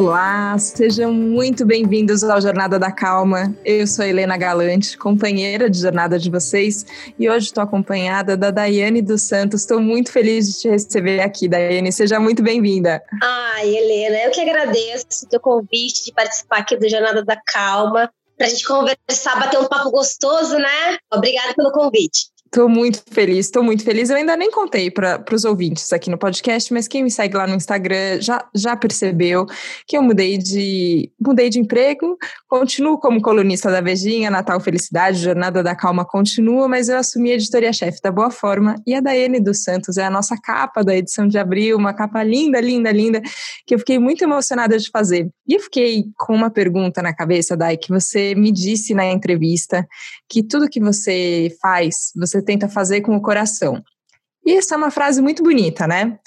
Olá, 0.00 0.56
sejam 0.56 1.12
muito 1.12 1.66
bem-vindos 1.66 2.24
ao 2.24 2.40
Jornada 2.40 2.78
da 2.78 2.90
Calma. 2.90 3.54
Eu 3.62 3.86
sou 3.86 4.02
Helena 4.02 4.34
Galante, 4.34 4.96
companheira 4.96 5.68
de 5.68 5.78
jornada 5.78 6.18
de 6.18 6.30
vocês, 6.30 6.86
e 7.18 7.28
hoje 7.28 7.48
estou 7.48 7.62
acompanhada 7.62 8.34
da 8.34 8.50
Daiane 8.50 9.02
dos 9.02 9.20
Santos. 9.20 9.60
Estou 9.60 9.78
muito 9.78 10.10
feliz 10.10 10.46
de 10.46 10.58
te 10.58 10.70
receber 10.70 11.20
aqui, 11.20 11.46
Daiane. 11.46 11.92
Seja 11.92 12.18
muito 12.18 12.42
bem-vinda. 12.42 13.02
Ai, 13.22 13.76
Helena, 13.76 14.22
eu 14.24 14.30
que 14.30 14.40
agradeço 14.40 15.26
o 15.26 15.28
teu 15.28 15.38
convite 15.38 16.06
de 16.06 16.14
participar 16.14 16.60
aqui 16.60 16.78
do 16.78 16.88
Jornada 16.88 17.22
da 17.22 17.36
Calma, 17.36 18.10
para 18.38 18.46
a 18.46 18.50
gente 18.50 18.64
conversar, 18.64 19.38
bater 19.38 19.60
um 19.60 19.68
papo 19.68 19.90
gostoso, 19.90 20.56
né? 20.56 20.96
Obrigada 21.12 21.52
pelo 21.54 21.72
convite. 21.72 22.30
Estou 22.52 22.68
muito 22.68 23.00
feliz, 23.08 23.46
estou 23.46 23.62
muito 23.62 23.84
feliz. 23.84 24.10
Eu 24.10 24.16
ainda 24.16 24.36
nem 24.36 24.50
contei 24.50 24.90
para 24.90 25.24
os 25.32 25.44
ouvintes 25.44 25.92
aqui 25.92 26.10
no 26.10 26.18
podcast, 26.18 26.74
mas 26.74 26.88
quem 26.88 27.04
me 27.04 27.10
segue 27.10 27.36
lá 27.36 27.46
no 27.46 27.54
Instagram 27.54 28.20
já, 28.20 28.44
já 28.52 28.74
percebeu 28.74 29.46
que 29.86 29.96
eu 29.96 30.02
mudei 30.02 30.36
de, 30.36 31.12
mudei 31.24 31.48
de 31.48 31.60
emprego, 31.60 32.18
continuo 32.48 32.98
como 32.98 33.22
colunista 33.22 33.70
da 33.70 33.80
Vejinha, 33.80 34.32
Natal 34.32 34.58
Felicidade, 34.58 35.22
Jornada 35.22 35.62
da 35.62 35.76
Calma 35.76 36.04
continua, 36.04 36.66
mas 36.66 36.88
eu 36.88 36.98
assumi 36.98 37.30
a 37.30 37.34
editoria-chefe 37.34 38.00
da 38.02 38.10
Boa 38.10 38.32
Forma 38.32 38.74
e 38.84 38.96
a 38.96 39.00
Daiane 39.00 39.38
dos 39.38 39.62
Santos 39.62 39.96
é 39.96 40.02
a 40.02 40.10
nossa 40.10 40.36
capa 40.36 40.82
da 40.82 40.96
edição 40.96 41.28
de 41.28 41.38
abril, 41.38 41.76
uma 41.76 41.94
capa 41.94 42.20
linda, 42.24 42.60
linda, 42.60 42.90
linda, 42.90 43.22
que 43.64 43.76
eu 43.76 43.78
fiquei 43.78 44.00
muito 44.00 44.24
emocionada 44.24 44.76
de 44.76 44.90
fazer. 44.90 45.30
E 45.46 45.54
eu 45.54 45.60
fiquei 45.60 46.06
com 46.18 46.34
uma 46.34 46.50
pergunta 46.50 47.00
na 47.00 47.14
cabeça, 47.14 47.56
Dai, 47.56 47.76
que 47.76 47.90
você 47.90 48.34
me 48.34 48.50
disse 48.50 48.92
na 48.92 49.06
entrevista, 49.06 49.86
que 50.28 50.42
tudo 50.42 50.68
que 50.68 50.80
você 50.80 51.56
faz, 51.62 52.10
você 52.16 52.39
tenta 52.42 52.68
fazer 52.68 53.00
com 53.00 53.16
o 53.16 53.22
coração. 53.22 53.82
E 54.44 54.56
essa 54.56 54.74
é 54.74 54.78
uma 54.78 54.90
frase 54.90 55.20
muito 55.20 55.42
bonita, 55.42 55.86
né? 55.86 56.18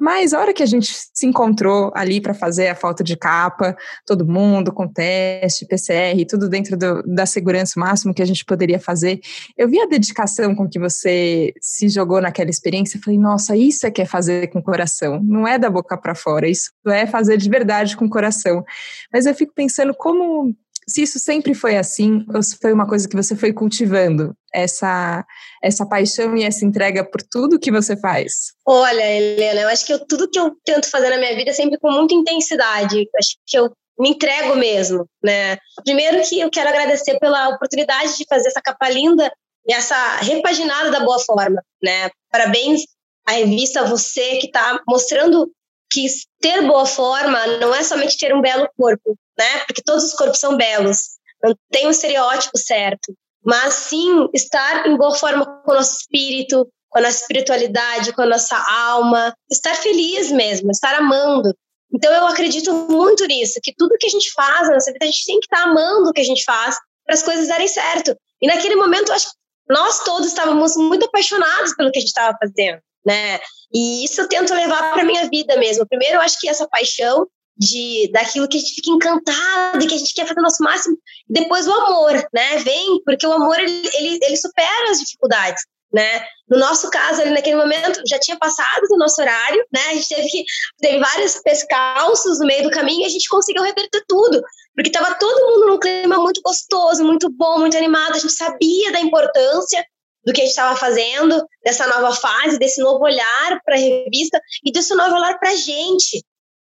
Mas 0.00 0.32
a 0.32 0.40
hora 0.40 0.54
que 0.54 0.62
a 0.62 0.66
gente 0.66 0.90
se 0.92 1.26
encontrou 1.26 1.90
ali 1.94 2.20
para 2.20 2.32
fazer 2.32 2.68
a 2.68 2.74
foto 2.74 3.02
de 3.02 3.16
capa, 3.16 3.76
todo 4.06 4.26
mundo 4.26 4.72
com 4.72 4.86
teste, 4.86 5.66
PCR, 5.66 6.24
tudo 6.28 6.48
dentro 6.48 6.76
do, 6.76 7.02
da 7.02 7.26
segurança 7.26 7.78
máximo 7.78 8.14
que 8.14 8.22
a 8.22 8.26
gente 8.26 8.44
poderia 8.44 8.78
fazer, 8.78 9.20
eu 9.56 9.68
vi 9.68 9.80
a 9.80 9.86
dedicação 9.86 10.54
com 10.54 10.68
que 10.68 10.78
você 10.78 11.52
se 11.60 11.88
jogou 11.88 12.20
naquela 12.20 12.48
experiência. 12.48 13.00
Falei, 13.04 13.18
nossa, 13.18 13.56
isso 13.56 13.86
é 13.86 13.90
que 13.90 14.02
é 14.02 14.06
fazer 14.06 14.48
com 14.48 14.60
o 14.60 14.62
coração, 14.62 15.20
não 15.22 15.46
é 15.46 15.58
da 15.58 15.68
boca 15.68 15.96
para 15.96 16.14
fora, 16.14 16.48
isso 16.48 16.70
é 16.86 17.06
fazer 17.06 17.36
de 17.36 17.50
verdade 17.50 17.96
com 17.96 18.06
o 18.06 18.10
coração. 18.10 18.64
Mas 19.12 19.26
eu 19.26 19.34
fico 19.34 19.52
pensando 19.54 19.92
como 19.94 20.54
se 20.88 21.02
isso 21.02 21.18
sempre 21.18 21.54
foi 21.54 21.76
assim 21.76 22.24
ou 22.34 22.42
se 22.42 22.56
foi 22.56 22.72
uma 22.72 22.88
coisa 22.88 23.08
que 23.08 23.16
você 23.16 23.36
foi 23.36 23.52
cultivando, 23.52 24.34
essa, 24.52 25.24
essa 25.62 25.86
paixão 25.86 26.36
e 26.36 26.44
essa 26.44 26.64
entrega 26.64 27.04
por 27.04 27.22
tudo 27.22 27.58
que 27.58 27.70
você 27.70 27.96
faz? 27.96 28.52
Olha, 28.66 29.04
Helena, 29.04 29.60
eu 29.60 29.68
acho 29.68 29.84
que 29.84 29.92
eu, 29.92 30.06
tudo 30.06 30.30
que 30.30 30.38
eu 30.38 30.56
tento 30.64 30.90
fazer 30.90 31.10
na 31.10 31.18
minha 31.18 31.36
vida 31.36 31.50
é 31.50 31.52
sempre 31.52 31.78
com 31.78 31.90
muita 31.90 32.14
intensidade. 32.14 33.06
Acho 33.16 33.36
que 33.46 33.58
eu 33.58 33.70
me 33.98 34.10
entrego 34.10 34.54
mesmo, 34.56 35.06
né? 35.22 35.58
Primeiro 35.84 36.22
que 36.22 36.40
eu 36.40 36.50
quero 36.50 36.68
agradecer 36.68 37.18
pela 37.18 37.48
oportunidade 37.48 38.16
de 38.16 38.24
fazer 38.28 38.48
essa 38.48 38.62
capa 38.62 38.88
linda 38.88 39.30
e 39.66 39.74
essa 39.74 40.16
repaginada 40.18 40.90
da 40.90 41.00
boa 41.00 41.18
forma, 41.18 41.62
né? 41.82 42.08
Parabéns 42.30 42.82
à 43.26 43.32
revista, 43.32 43.84
você 43.84 44.36
que 44.36 44.46
está 44.46 44.80
mostrando 44.88 45.50
que 45.90 46.06
ter 46.40 46.66
boa 46.66 46.86
forma 46.86 47.46
não 47.58 47.74
é 47.74 47.82
somente 47.82 48.18
ter 48.18 48.34
um 48.34 48.40
belo 48.40 48.68
corpo, 48.76 49.16
né? 49.38 49.58
Porque 49.66 49.82
todos 49.82 50.04
os 50.04 50.14
corpos 50.14 50.38
são 50.38 50.56
belos, 50.56 50.98
não 51.42 51.54
tem 51.70 51.86
um 51.86 51.90
estereótipo 51.90 52.56
certo, 52.58 53.14
mas 53.44 53.74
sim 53.74 54.28
estar 54.34 54.86
em 54.86 54.96
boa 54.96 55.14
forma 55.14 55.46
com 55.46 55.70
o 55.70 55.74
nosso 55.74 55.98
espírito, 55.98 56.68
com 56.90 56.98
a 56.98 57.02
nossa 57.02 57.20
espiritualidade, 57.20 58.12
com 58.12 58.22
a 58.22 58.26
nossa 58.26 58.56
alma, 58.70 59.34
estar 59.50 59.74
feliz 59.74 60.30
mesmo, 60.30 60.70
estar 60.70 60.94
amando. 60.94 61.54
Então 61.94 62.12
eu 62.12 62.26
acredito 62.26 62.72
muito 62.90 63.24
nisso, 63.26 63.60
que 63.62 63.72
tudo 63.76 63.96
que 63.98 64.06
a 64.06 64.10
gente 64.10 64.30
faz 64.32 64.68
na 64.68 64.74
nossa 64.74 64.92
vida, 64.92 65.04
a 65.04 65.06
gente 65.06 65.24
tem 65.24 65.40
que 65.40 65.46
estar 65.46 65.62
amando 65.62 66.10
o 66.10 66.12
que 66.12 66.20
a 66.20 66.24
gente 66.24 66.44
faz 66.44 66.76
para 67.04 67.14
as 67.14 67.22
coisas 67.22 67.48
darem 67.48 67.68
certo. 67.68 68.14
E 68.40 68.46
naquele 68.46 68.76
momento, 68.76 69.08
eu 69.08 69.14
acho 69.14 69.30
que 69.30 69.36
nós 69.70 70.04
todos 70.04 70.26
estávamos 70.26 70.76
muito 70.76 71.06
apaixonados 71.06 71.74
pelo 71.74 71.90
que 71.90 71.98
a 71.98 72.00
gente 72.00 72.08
estava 72.08 72.36
fazendo, 72.38 72.80
né? 73.04 73.38
E 73.72 74.04
isso 74.04 74.20
eu 74.20 74.28
tento 74.28 74.54
levar 74.54 74.92
para 74.92 75.04
minha 75.04 75.28
vida 75.28 75.56
mesmo. 75.56 75.86
Primeiro, 75.86 76.16
eu 76.16 76.20
acho 76.20 76.38
que 76.40 76.48
essa 76.48 76.68
paixão 76.68 77.26
de 77.58 78.08
daquilo 78.12 78.48
que 78.48 78.56
a 78.56 78.60
gente 78.60 78.74
fica 78.74 78.90
encantado 78.90 79.82
e 79.82 79.86
que 79.86 79.94
a 79.94 79.98
gente 79.98 80.14
quer 80.14 80.26
fazer 80.26 80.38
o 80.38 80.42
nosso 80.42 80.62
máximo. 80.62 80.96
Depois 81.28 81.66
o 81.66 81.72
amor, 81.72 82.12
né? 82.32 82.58
Vem, 82.58 83.02
porque 83.04 83.26
o 83.26 83.32
amor 83.32 83.58
ele, 83.58 83.90
ele, 83.94 84.18
ele 84.22 84.36
supera 84.36 84.90
as 84.90 85.00
dificuldades, 85.00 85.64
né? 85.92 86.24
No 86.48 86.56
nosso 86.56 86.88
caso, 86.88 87.20
ali 87.20 87.30
naquele 87.30 87.56
momento, 87.56 88.00
já 88.06 88.18
tinha 88.20 88.38
passado 88.38 88.86
do 88.88 88.96
nosso 88.96 89.20
horário, 89.20 89.64
né? 89.72 89.80
A 89.88 89.94
gente 89.94 90.08
teve 90.08 90.28
que 90.28 90.44
teve 90.80 90.98
vários 91.00 91.40
pescalços 91.42 92.38
no 92.38 92.46
meio 92.46 92.62
do 92.62 92.70
caminho 92.70 93.02
e 93.02 93.06
a 93.06 93.10
gente 93.10 93.28
conseguiu 93.28 93.64
reverter 93.64 94.04
tudo, 94.06 94.40
porque 94.74 94.88
estava 94.88 95.16
todo 95.16 95.46
mundo 95.46 95.66
num 95.66 95.78
clima 95.78 96.16
muito 96.18 96.40
gostoso, 96.42 97.04
muito 97.04 97.28
bom, 97.28 97.58
muito 97.58 97.76
animado. 97.76 98.14
A 98.14 98.18
gente 98.18 98.32
sabia 98.32 98.92
da 98.92 99.00
importância 99.00 99.84
do 100.24 100.32
que 100.32 100.40
a 100.40 100.44
gente 100.44 100.50
estava 100.50 100.76
fazendo, 100.76 101.44
dessa 101.64 101.86
nova 101.86 102.14
fase, 102.14 102.58
desse 102.58 102.80
novo 102.80 103.04
olhar 103.04 103.60
para 103.64 103.76
a 103.76 103.78
revista 103.78 104.40
e 104.64 104.72
desse 104.72 104.94
novo 104.94 105.14
olhar 105.14 105.38
para 105.38 105.50
a 105.50 105.54
gente. 105.54 106.24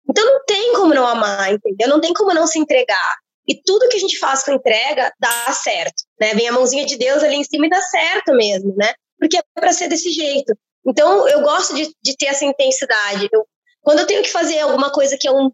Então 0.08 0.24
não 0.24 0.44
tem 0.44 0.72
como 0.74 0.94
não 0.94 1.06
amar, 1.06 1.52
entendeu? 1.52 1.88
Não 1.88 2.00
tem 2.00 2.12
como 2.12 2.34
não 2.34 2.46
se 2.46 2.58
entregar. 2.58 3.16
E 3.46 3.60
tudo 3.62 3.88
que 3.88 3.96
a 3.96 4.00
gente 4.00 4.18
faz 4.18 4.44
com 4.44 4.52
entrega 4.52 5.12
dá 5.18 5.52
certo, 5.52 6.04
né? 6.20 6.34
Vem 6.34 6.48
a 6.48 6.52
mãozinha 6.52 6.86
de 6.86 6.96
Deus 6.96 7.22
ali 7.22 7.36
em 7.36 7.44
cima 7.44 7.66
e 7.66 7.70
dá 7.70 7.80
certo 7.80 8.32
mesmo, 8.34 8.74
né? 8.76 8.92
Porque 9.18 9.36
é 9.36 9.42
para 9.54 9.72
ser 9.72 9.88
desse 9.88 10.10
jeito. 10.10 10.56
Então 10.86 11.28
eu 11.28 11.42
gosto 11.42 11.74
de, 11.74 11.90
de 12.02 12.16
ter 12.16 12.26
essa 12.26 12.44
intensidade. 12.44 13.28
Eu, 13.32 13.46
quando 13.80 14.00
eu 14.00 14.06
tenho 14.06 14.22
que 14.22 14.30
fazer 14.30 14.60
alguma 14.60 14.90
coisa 14.90 15.16
que 15.19 15.28
eu, 15.28 15.52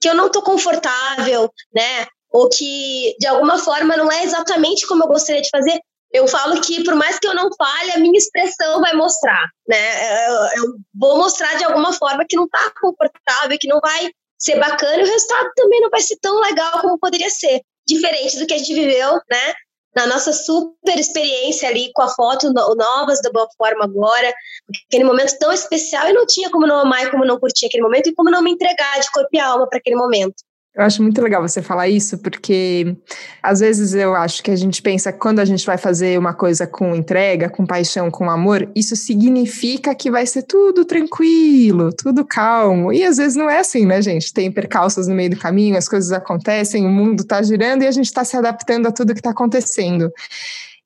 que 0.00 0.08
eu 0.08 0.14
não 0.14 0.30
tô 0.30 0.42
confortável, 0.42 1.50
né? 1.74 2.06
Ou 2.30 2.48
que 2.48 3.14
de 3.18 3.26
alguma 3.26 3.58
forma 3.58 3.96
não 3.96 4.10
é 4.10 4.22
exatamente 4.24 4.86
como 4.86 5.04
eu 5.04 5.08
gostaria 5.08 5.42
de 5.42 5.50
fazer, 5.50 5.78
eu 6.12 6.26
falo 6.26 6.60
que 6.60 6.82
por 6.84 6.94
mais 6.94 7.18
que 7.18 7.26
eu 7.26 7.34
não 7.34 7.50
fale, 7.56 7.92
a 7.92 7.98
minha 7.98 8.16
expressão 8.16 8.80
vai 8.80 8.94
mostrar, 8.94 9.46
né? 9.66 10.28
Eu, 10.28 10.64
eu 10.64 10.74
vou 10.94 11.18
mostrar 11.18 11.54
de 11.56 11.64
alguma 11.64 11.92
forma 11.92 12.24
que 12.26 12.36
não 12.36 12.44
está 12.44 12.72
confortável, 12.80 13.58
que 13.58 13.68
não 13.68 13.80
vai 13.80 14.10
ser 14.38 14.58
bacana, 14.58 14.96
e 14.96 15.02
o 15.02 15.06
resultado 15.06 15.50
também 15.56 15.80
não 15.80 15.90
vai 15.90 16.00
ser 16.00 16.16
tão 16.20 16.40
legal 16.40 16.80
como 16.80 16.98
poderia 16.98 17.28
ser, 17.28 17.60
diferente 17.86 18.38
do 18.38 18.46
que 18.46 18.54
a 18.54 18.58
gente 18.58 18.74
viveu, 18.74 19.14
né? 19.28 19.54
Na 19.94 20.06
nossa 20.06 20.32
super 20.32 20.98
experiência 20.98 21.68
ali 21.68 21.90
com 21.92 22.02
a 22.02 22.08
foto 22.08 22.52
novas 22.52 23.20
da 23.20 23.30
Boa 23.32 23.48
Forma 23.56 23.84
agora, 23.84 24.32
aquele 24.86 25.04
momento 25.04 25.36
tão 25.38 25.52
especial, 25.52 26.06
eu 26.06 26.14
não 26.14 26.26
tinha 26.26 26.50
como 26.50 26.66
não 26.66 26.78
amar 26.78 27.04
e 27.04 27.10
como 27.10 27.24
não 27.24 27.40
curtir 27.40 27.66
aquele 27.66 27.82
momento 27.82 28.08
e 28.08 28.14
como 28.14 28.30
não 28.30 28.42
me 28.42 28.52
entregar 28.52 29.00
de 29.00 29.10
corpo 29.10 29.30
e 29.32 29.40
alma 29.40 29.68
para 29.68 29.78
aquele 29.78 29.96
momento. 29.96 30.36
Eu 30.78 30.84
acho 30.84 31.02
muito 31.02 31.20
legal 31.20 31.42
você 31.42 31.60
falar 31.60 31.88
isso, 31.88 32.16
porque 32.18 32.96
às 33.42 33.58
vezes 33.58 33.94
eu 33.94 34.14
acho 34.14 34.40
que 34.44 34.50
a 34.52 34.54
gente 34.54 34.80
pensa 34.80 35.12
que 35.12 35.18
quando 35.18 35.40
a 35.40 35.44
gente 35.44 35.66
vai 35.66 35.76
fazer 35.76 36.16
uma 36.16 36.32
coisa 36.32 36.68
com 36.68 36.94
entrega, 36.94 37.50
com 37.50 37.66
paixão, 37.66 38.12
com 38.12 38.30
amor, 38.30 38.70
isso 38.76 38.94
significa 38.94 39.92
que 39.92 40.08
vai 40.08 40.24
ser 40.24 40.44
tudo 40.44 40.84
tranquilo, 40.84 41.90
tudo 41.92 42.24
calmo. 42.24 42.92
E 42.92 43.04
às 43.04 43.16
vezes 43.16 43.34
não 43.34 43.50
é 43.50 43.58
assim, 43.58 43.84
né, 43.84 44.00
gente? 44.00 44.32
Tem 44.32 44.52
percalços 44.52 45.08
no 45.08 45.16
meio 45.16 45.30
do 45.30 45.36
caminho, 45.36 45.76
as 45.76 45.88
coisas 45.88 46.12
acontecem, 46.12 46.86
o 46.86 46.90
mundo 46.90 47.22
está 47.22 47.42
girando 47.42 47.82
e 47.82 47.86
a 47.88 47.90
gente 47.90 48.06
está 48.06 48.22
se 48.22 48.36
adaptando 48.36 48.86
a 48.86 48.92
tudo 48.92 49.14
que 49.14 49.18
está 49.18 49.30
acontecendo. 49.30 50.12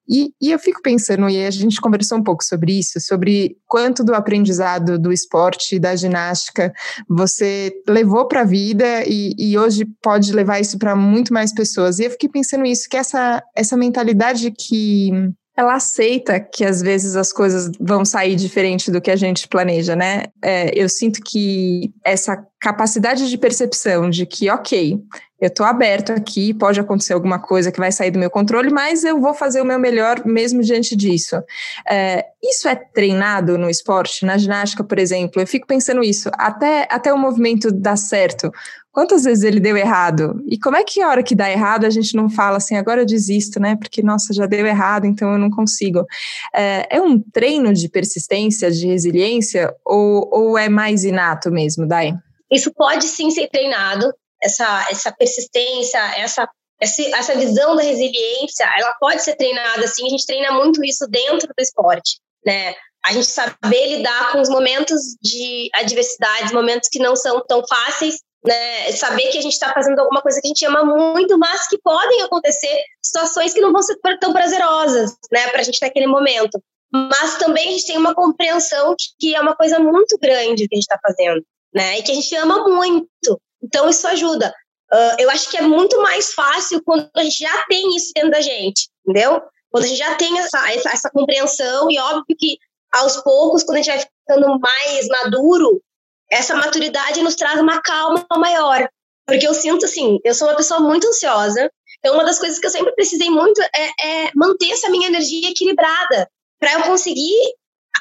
E, 0.09 0.31
e, 0.41 0.51
eu 0.51 0.59
fico 0.59 0.81
pensando, 0.83 1.29
e 1.29 1.45
a 1.45 1.51
gente 1.51 1.81
conversou 1.81 2.19
um 2.19 2.23
pouco 2.23 2.43
sobre 2.43 2.79
isso, 2.79 3.01
sobre 3.01 3.57
quanto 3.67 4.03
do 4.03 4.15
aprendizado 4.15 4.99
do 4.99 5.13
esporte, 5.13 5.79
da 5.79 5.95
ginástica, 5.95 6.73
você 7.09 7.73
levou 7.89 8.27
para 8.27 8.41
a 8.41 8.45
vida 8.45 9.05
e, 9.07 9.35
e, 9.39 9.57
hoje 9.57 9.85
pode 10.03 10.33
levar 10.33 10.61
isso 10.61 10.79
para 10.79 10.97
muito 10.97 11.33
mais 11.33 11.55
pessoas. 11.55 11.99
E 11.99 12.05
eu 12.05 12.11
fiquei 12.11 12.29
pensando 12.29 12.65
isso, 12.67 12.89
que 12.89 12.97
essa, 12.97 13.43
essa 13.55 13.77
mentalidade 13.77 14.51
que 14.51 15.11
ela 15.57 15.75
aceita 15.75 16.41
que 16.41 16.65
às 16.65 16.81
vezes 16.81 17.15
as 17.15 17.33
coisas 17.33 17.71
vão 17.79 18.05
sair 18.05 18.35
diferente 18.35 18.91
do 18.91 19.01
que 19.01 19.11
a 19.11 19.17
gente 19.17 19.47
planeja, 19.47 19.95
né? 19.95 20.25
É, 20.43 20.73
eu 20.75 20.89
sinto 20.89 21.21
que 21.23 21.93
essa 22.05 22.43
capacidade 22.61 23.29
de 23.29 23.37
percepção 23.37 24.09
de 24.09 24.25
que, 24.25 24.49
ok, 24.49 24.99
eu 25.43 25.49
estou 25.49 25.67
aberto 25.67 26.13
aqui, 26.13 26.55
pode 26.55 26.79
acontecer 26.79 27.15
alguma 27.15 27.37
coisa 27.37 27.73
que 27.73 27.81
vai 27.81 27.91
sair 27.91 28.13
do 28.13 28.19
meu 28.19 28.31
controle, 28.31 28.71
mas 28.71 29.03
eu 29.03 29.21
vou 29.21 29.35
fazer 29.35 29.61
o 29.61 29.65
meu 29.65 29.77
melhor 29.77 30.25
mesmo 30.25 30.63
diante 30.63 30.95
disso. 30.95 31.43
É, 31.91 32.25
isso 32.41 32.69
é 32.69 32.77
treinado 32.77 33.59
no 33.59 33.69
esporte, 33.69 34.25
na 34.25 34.39
ginástica, 34.39 34.85
por 34.85 35.01
exemplo. 35.01 35.43
Eu 35.43 35.47
fico 35.47 35.67
pensando 35.67 36.01
isso, 36.05 36.31
até, 36.35 36.87
até 36.89 37.13
o 37.13 37.19
movimento 37.19 37.73
dar 37.73 37.97
certo. 37.97 38.53
Quantas 38.93 39.25
vezes 39.25 39.43
ele 39.43 39.59
deu 39.59 39.77
errado? 39.77 40.41
E 40.47 40.57
como 40.57 40.77
é 40.77 40.85
que 40.85 41.03
a 41.03 41.09
hora 41.09 41.25
que 41.25 41.35
dá 41.35 41.51
errado 41.51 41.87
a 41.87 41.91
gente 41.91 42.15
não 42.15 42.31
fala 42.31 42.59
assim, 42.59 42.77
agora 42.77 43.01
eu 43.01 43.07
desisto, 43.07 43.59
né? 43.59 43.75
Porque, 43.75 44.01
nossa, 44.01 44.33
já 44.33 44.47
deu 44.47 44.65
errado, 44.65 45.07
então 45.07 45.33
eu 45.33 45.39
não 45.39 45.51
consigo. 45.51 46.07
É, 46.55 46.99
é 46.99 47.01
um 47.01 47.19
treino 47.19 47.73
de 47.73 47.89
persistência, 47.89 48.71
de 48.71 48.87
resiliência, 48.87 49.75
ou, 49.85 50.29
ou 50.33 50.57
é 50.57 50.69
mais 50.69 51.03
inato 51.03 51.51
mesmo, 51.51 51.85
Dai? 51.85 52.13
Isso 52.49 52.71
pode 52.73 53.07
sim 53.07 53.31
ser 53.31 53.49
treinado, 53.49 54.13
essa, 54.43 54.87
essa 54.91 55.13
persistência, 55.13 55.99
essa, 56.17 56.49
essa 56.81 57.35
visão 57.37 57.77
da 57.77 57.83
resiliência, 57.83 58.67
ela 58.79 58.93
pode 59.01 59.23
ser 59.23 59.37
treinada 59.37 59.85
assim, 59.85 60.07
a 60.07 60.11
gente 60.11 60.27
treina 60.27 60.53
muito 60.53 60.85
isso 60.85 61.07
dentro 61.09 61.49
do 61.49 61.63
esporte, 61.63 62.19
né? 62.45 62.75
A 63.05 63.13
gente 63.13 63.27
saber 63.27 63.97
lidar 63.97 64.33
com 64.33 64.41
os 64.41 64.49
momentos 64.49 65.01
de 65.21 65.69
adversidade, 65.75 66.55
momentos 66.55 66.89
que 66.89 67.01
não 67.01 67.17
são 67.17 67.45
tão 67.45 67.63
fáceis, 67.67 68.21
né? 68.45 68.93
Saber 68.93 69.29
que 69.29 69.39
a 69.39 69.43
gente 69.43 69.53
está 69.53 69.73
fazendo 69.73 69.99
alguma 70.01 70.21
coisa 70.21 70.41
que 70.41 70.47
a 70.47 70.51
gente 70.51 70.65
ama 70.67 70.85
muito, 70.85 71.39
mas 71.39 71.69
que 71.69 71.79
podem 71.79 72.23
acontecer 72.23 72.85
situações 73.03 73.53
que 73.53 73.61
não 73.61 73.73
vão 73.73 73.83
ser 73.83 73.97
tão 74.21 74.33
prazerosas, 74.33 75.13
né, 75.31 75.49
para 75.49 75.61
a 75.61 75.63
gente 75.63 75.81
naquele 75.81 76.07
momento. 76.07 76.63
Mas 76.93 77.39
também 77.39 77.69
a 77.69 77.71
gente 77.73 77.87
tem 77.87 77.97
uma 77.97 78.15
compreensão 78.15 78.95
que 79.19 79.35
é 79.35 79.41
uma 79.41 79.57
coisa 79.57 79.79
muito 79.79 80.19
grande 80.19 80.69
que 80.69 80.75
a 80.75 80.77
gente 80.77 80.85
está 80.85 80.99
fazendo, 81.01 81.43
né? 81.75 81.99
E 81.99 82.03
que 82.03 82.13
a 82.13 82.15
gente 82.15 82.35
ama 82.37 82.69
muito. 82.69 83.41
Então 83.63 83.89
isso 83.89 84.07
ajuda. 84.07 84.55
Uh, 84.93 85.17
eu 85.19 85.31
acho 85.31 85.51
que 85.51 85.57
é 85.57 85.63
muito 85.63 86.01
mais 86.03 86.35
fácil 86.35 86.83
quando 86.85 87.09
a 87.17 87.25
gente 87.25 87.39
já 87.39 87.65
tem 87.69 87.97
isso 87.97 88.13
dentro 88.15 88.31
da 88.31 88.41
gente, 88.41 88.91
entendeu? 89.07 89.41
Quando 89.71 89.85
a 89.85 89.87
gente 89.87 89.99
já 89.99 90.15
tem 90.17 90.39
essa, 90.39 90.73
essa, 90.73 90.91
essa 90.91 91.11
compreensão, 91.11 91.91
e 91.91 91.99
óbvio 91.99 92.37
que 92.39 92.59
aos 92.93 93.17
poucos, 93.23 93.63
quando 93.63 93.79
a 93.79 93.83
gente 93.83 93.95
vai 93.95 94.01
ficando 94.01 94.61
mais 94.61 95.09
maduro, 95.09 95.83
essa 96.31 96.55
maturidade 96.55 97.23
nos 97.23 97.35
traz 97.35 97.59
uma 97.59 97.81
calma 97.81 98.27
maior. 98.37 98.87
Porque 99.27 99.47
eu 99.47 99.55
sinto 99.55 99.87
assim, 99.87 100.19
eu 100.25 100.35
sou 100.35 100.49
uma 100.49 100.57
pessoa 100.57 100.81
muito 100.81 101.07
ansiosa, 101.07 101.71
então 101.99 102.15
uma 102.15 102.25
das 102.25 102.39
coisas 102.39 102.59
que 102.59 102.67
eu 102.67 102.71
sempre 102.71 102.93
precisei 102.93 103.31
muito 103.31 103.63
é, 103.63 104.27
é 104.27 104.31
manter 104.35 104.73
essa 104.73 104.91
minha 104.91 105.07
energia 105.07 105.49
equilibrada, 105.49 106.29
para 106.59 106.75
eu 106.75 106.83
conseguir 106.83 107.55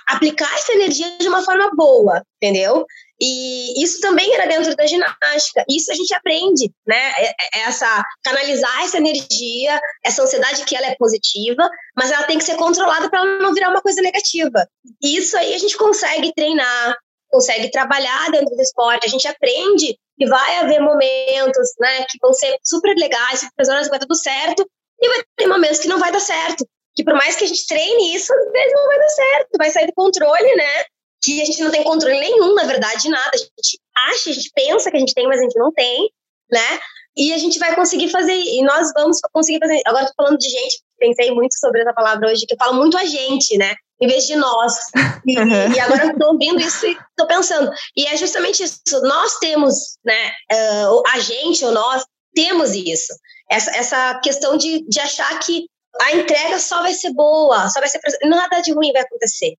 aplicar 0.07 0.54
essa 0.56 0.74
energia 0.74 1.18
de 1.19 1.28
uma 1.28 1.44
forma 1.44 1.72
boa, 1.74 2.24
entendeu? 2.42 2.86
E 3.21 3.83
isso 3.83 4.01
também 4.01 4.33
era 4.33 4.47
dentro 4.47 4.75
da 4.75 4.88
ginástica. 4.88 5.63
Isso 5.69 5.91
a 5.91 5.95
gente 5.95 6.12
aprende, 6.12 6.71
né? 6.88 7.12
É, 7.18 7.35
é 7.53 7.59
essa 7.68 8.03
canalizar 8.23 8.83
essa 8.83 8.97
energia, 8.97 9.79
essa 10.03 10.23
ansiedade 10.23 10.65
que 10.65 10.75
ela 10.75 10.88
é 10.88 10.95
positiva, 10.95 11.69
mas 11.95 12.12
ela 12.12 12.23
tem 12.23 12.39
que 12.39 12.44
ser 12.44 12.56
controlada 12.56 13.09
para 13.09 13.19
ela 13.19 13.38
não 13.38 13.53
virar 13.53 13.69
uma 13.69 13.81
coisa 13.81 14.01
negativa. 14.01 14.68
Isso 15.03 15.38
aí 15.38 15.53
a 15.53 15.57
gente 15.59 15.77
consegue 15.77 16.33
treinar, 16.33 16.97
consegue 17.29 17.69
trabalhar 17.69 18.31
dentro 18.31 18.56
do 18.56 18.62
esporte. 18.62 19.06
A 19.06 19.09
gente 19.09 19.27
aprende 19.27 19.95
que 20.18 20.27
vai 20.27 20.57
haver 20.57 20.79
momentos, 20.79 21.69
né, 21.79 22.06
que 22.09 22.18
vão 22.21 22.33
ser 22.33 22.57
super 22.63 22.95
legais, 22.95 23.39
super 23.39 23.71
horas 23.71 23.88
vai 23.88 24.00
tudo 24.00 24.15
certo, 24.15 24.68
e 25.00 25.07
vai 25.07 25.23
ter 25.35 25.47
momentos 25.47 25.79
que 25.79 25.88
não 25.88 26.00
vai 26.00 26.12
dar 26.12 26.19
certo. 26.19 26.68
Que 26.95 27.03
por 27.03 27.13
mais 27.13 27.35
que 27.35 27.45
a 27.45 27.47
gente 27.47 27.65
treine 27.68 28.15
isso, 28.15 28.33
às 28.33 28.51
vezes 28.51 28.73
não 28.73 28.85
vai 28.88 29.00
dar 29.00 29.09
certo, 29.09 29.50
vai 29.57 29.69
sair 29.69 29.88
do 29.88 29.94
controle, 29.94 30.56
né? 30.56 30.85
Que 31.21 31.41
a 31.41 31.45
gente 31.45 31.62
não 31.62 31.71
tem 31.71 31.83
controle 31.83 32.19
nenhum, 32.19 32.56
na 32.56 32.63
verdade, 32.63 33.03
de 33.03 33.09
nada. 33.09 33.31
A 33.33 33.38
gente 33.38 33.79
acha, 33.95 34.29
a 34.29 34.33
gente 34.33 34.51
pensa 34.56 34.89
que 34.89 34.97
a 34.97 35.00
gente 35.00 35.13
tem, 35.13 35.27
mas 35.27 35.39
a 35.39 35.44
gente 35.44 35.57
não 35.57 35.71
tem, 35.71 36.12
né? 36.51 36.79
E 37.15 37.33
a 37.33 37.38
gente 37.38 37.59
vai 37.59 37.75
conseguir 37.75 38.09
fazer, 38.09 38.33
e 38.33 38.62
nós 38.63 38.91
vamos 38.94 39.19
conseguir 39.33 39.59
fazer. 39.59 39.81
Agora 39.85 40.07
tô 40.07 40.13
falando 40.15 40.38
de 40.38 40.50
gente, 40.50 40.81
pensei 40.97 41.31
muito 41.31 41.53
sobre 41.57 41.81
essa 41.81 41.94
palavra 41.94 42.29
hoje, 42.29 42.45
que 42.45 42.53
eu 42.53 42.57
falo 42.57 42.73
muito 42.73 42.97
a 42.97 43.06
gente, 43.06 43.57
né? 43.57 43.75
Em 44.01 44.07
vez 44.07 44.25
de 44.25 44.35
nós. 44.35 44.73
E, 45.23 45.38
uhum. 45.38 45.71
e 45.71 45.79
agora 45.79 46.07
eu 46.07 46.18
tô 46.18 46.31
ouvindo 46.31 46.59
isso 46.59 46.83
e 46.88 46.97
tô 47.15 47.27
pensando. 47.27 47.71
E 47.95 48.07
é 48.07 48.18
justamente 48.18 48.63
isso. 48.63 48.79
Nós 49.03 49.38
temos, 49.38 49.75
né? 50.03 50.31
Uh, 50.51 51.03
a 51.09 51.19
gente 51.19 51.63
ou 51.63 51.71
nós 51.71 52.03
temos 52.33 52.71
isso. 52.73 53.13
Essa, 53.47 53.69
essa 53.77 54.19
questão 54.23 54.57
de, 54.57 54.83
de 54.89 55.00
achar 55.00 55.38
que 55.41 55.68
a 56.01 56.13
entrega 56.13 56.57
só 56.57 56.81
vai 56.81 56.95
ser 56.95 57.13
boa, 57.13 57.69
só 57.69 57.79
vai 57.79 57.88
ser. 57.88 58.00
Nada 58.23 58.62
de 58.62 58.73
ruim 58.73 58.91
vai 58.91 59.03
acontecer 59.03 59.53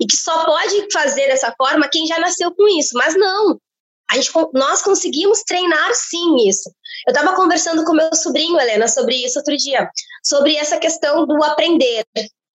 e 0.00 0.06
que 0.06 0.16
só 0.16 0.44
pode 0.44 0.88
fazer 0.92 1.26
dessa 1.28 1.54
forma 1.56 1.88
quem 1.90 2.06
já 2.06 2.18
nasceu 2.18 2.54
com 2.54 2.68
isso. 2.68 2.90
Mas 2.94 3.14
não, 3.16 3.58
a 4.10 4.16
gente, 4.16 4.30
nós 4.54 4.82
conseguimos 4.82 5.42
treinar 5.42 5.94
sim 5.94 6.48
isso. 6.48 6.70
Eu 7.06 7.12
estava 7.12 7.34
conversando 7.34 7.84
com 7.84 7.92
meu 7.92 8.14
sobrinho, 8.14 8.58
Helena, 8.58 8.86
sobre 8.88 9.16
isso 9.16 9.38
outro 9.38 9.56
dia, 9.56 9.88
sobre 10.22 10.56
essa 10.56 10.78
questão 10.78 11.26
do 11.26 11.42
aprender 11.42 12.04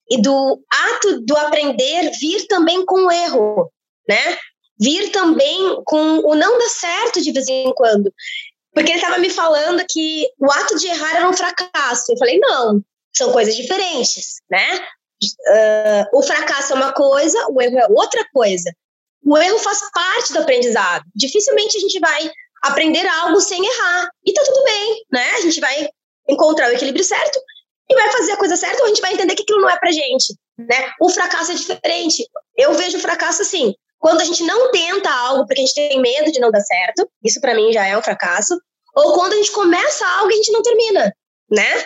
e 0.10 0.22
do 0.22 0.62
ato 0.70 1.22
do 1.22 1.38
aprender 1.38 2.12
vir 2.20 2.48
também 2.48 2.86
com 2.86 3.06
o 3.06 3.12
erro, 3.12 3.72
né? 4.08 4.38
Vir 4.80 5.12
também 5.12 5.82
com 5.86 6.20
o 6.20 6.36
não 6.36 6.58
dar 6.58 6.70
certo 6.70 7.22
de 7.22 7.32
vez 7.32 7.48
em 7.48 7.74
quando. 7.74 8.12
Porque 8.74 8.92
ele 8.92 9.00
estava 9.00 9.18
me 9.18 9.30
falando 9.30 9.86
que 9.90 10.28
o 10.40 10.50
ato 10.52 10.78
de 10.78 10.88
errar 10.88 11.18
era 11.18 11.30
um 11.30 11.34
fracasso. 11.34 12.12
Eu 12.12 12.18
falei, 12.18 12.40
não, 12.40 12.82
são 13.14 13.32
coisas 13.32 13.56
diferentes, 13.56 14.38
né? 14.50 14.82
Uh, 15.24 16.18
o 16.18 16.24
fracasso 16.24 16.74
é 16.74 16.76
uma 16.76 16.94
coisa, 16.94 17.38
o 17.50 17.62
erro 17.62 17.78
é 17.78 17.88
outra 17.90 18.26
coisa. 18.34 18.72
O 19.24 19.38
erro 19.38 19.60
faz 19.60 19.80
parte 19.92 20.34
do 20.34 20.40
aprendizado. 20.40 21.04
Dificilmente 21.16 21.78
a 21.78 21.80
gente 21.80 22.00
vai 22.00 22.32
aprender 22.64 23.06
algo 23.08 23.40
sem 23.40 23.64
errar. 23.64 24.10
E 24.26 24.34
tá 24.34 24.42
tudo 24.44 24.64
bem, 24.64 25.06
né? 25.12 25.32
A 25.38 25.42
gente 25.42 25.60
vai 25.60 25.90
encontrar 26.28 26.70
o 26.70 26.74
equilíbrio 26.74 27.04
certo 27.04 27.40
e 27.90 27.96
vai 27.96 28.10
fazer 28.10 28.32
a 28.32 28.38
coisa 28.38 28.56
certa 28.56 28.80
ou 28.80 28.86
a 28.86 28.88
gente 28.88 29.02
vai 29.02 29.14
entender 29.14 29.36
que 29.36 29.44
aquilo 29.44 29.62
não 29.62 29.70
é 29.70 29.78
pra 29.78 29.92
gente, 29.92 30.34
né? 30.58 30.92
O 31.00 31.10
fracasso 31.10 31.52
é 31.52 31.56
diferente. 31.56 32.26
Eu 32.56 32.74
vejo 32.74 32.98
o 32.98 33.02
fracasso 33.02 33.42
assim, 33.42 33.76
quando 34.00 34.22
a 34.22 34.24
gente 34.24 34.44
não 34.44 34.72
tenta 34.72 35.12
algo 35.12 35.46
porque 35.46 35.62
a 35.62 35.66
gente 35.66 35.76
tem 35.76 36.02
medo 36.02 36.32
de 36.32 36.40
não 36.40 36.52
dar 36.52 36.62
certo, 36.62 37.10
isso 37.24 37.40
para 37.42 37.54
mim 37.54 37.72
já 37.72 37.86
é 37.86 37.98
um 37.98 38.02
fracasso, 38.02 38.60
ou 38.96 39.14
quando 39.14 39.34
a 39.34 39.36
gente 39.36 39.52
começa 39.52 40.06
algo 40.18 40.32
e 40.32 40.34
a 40.34 40.38
gente 40.38 40.52
não 40.52 40.62
termina, 40.62 41.14
né? 41.50 41.86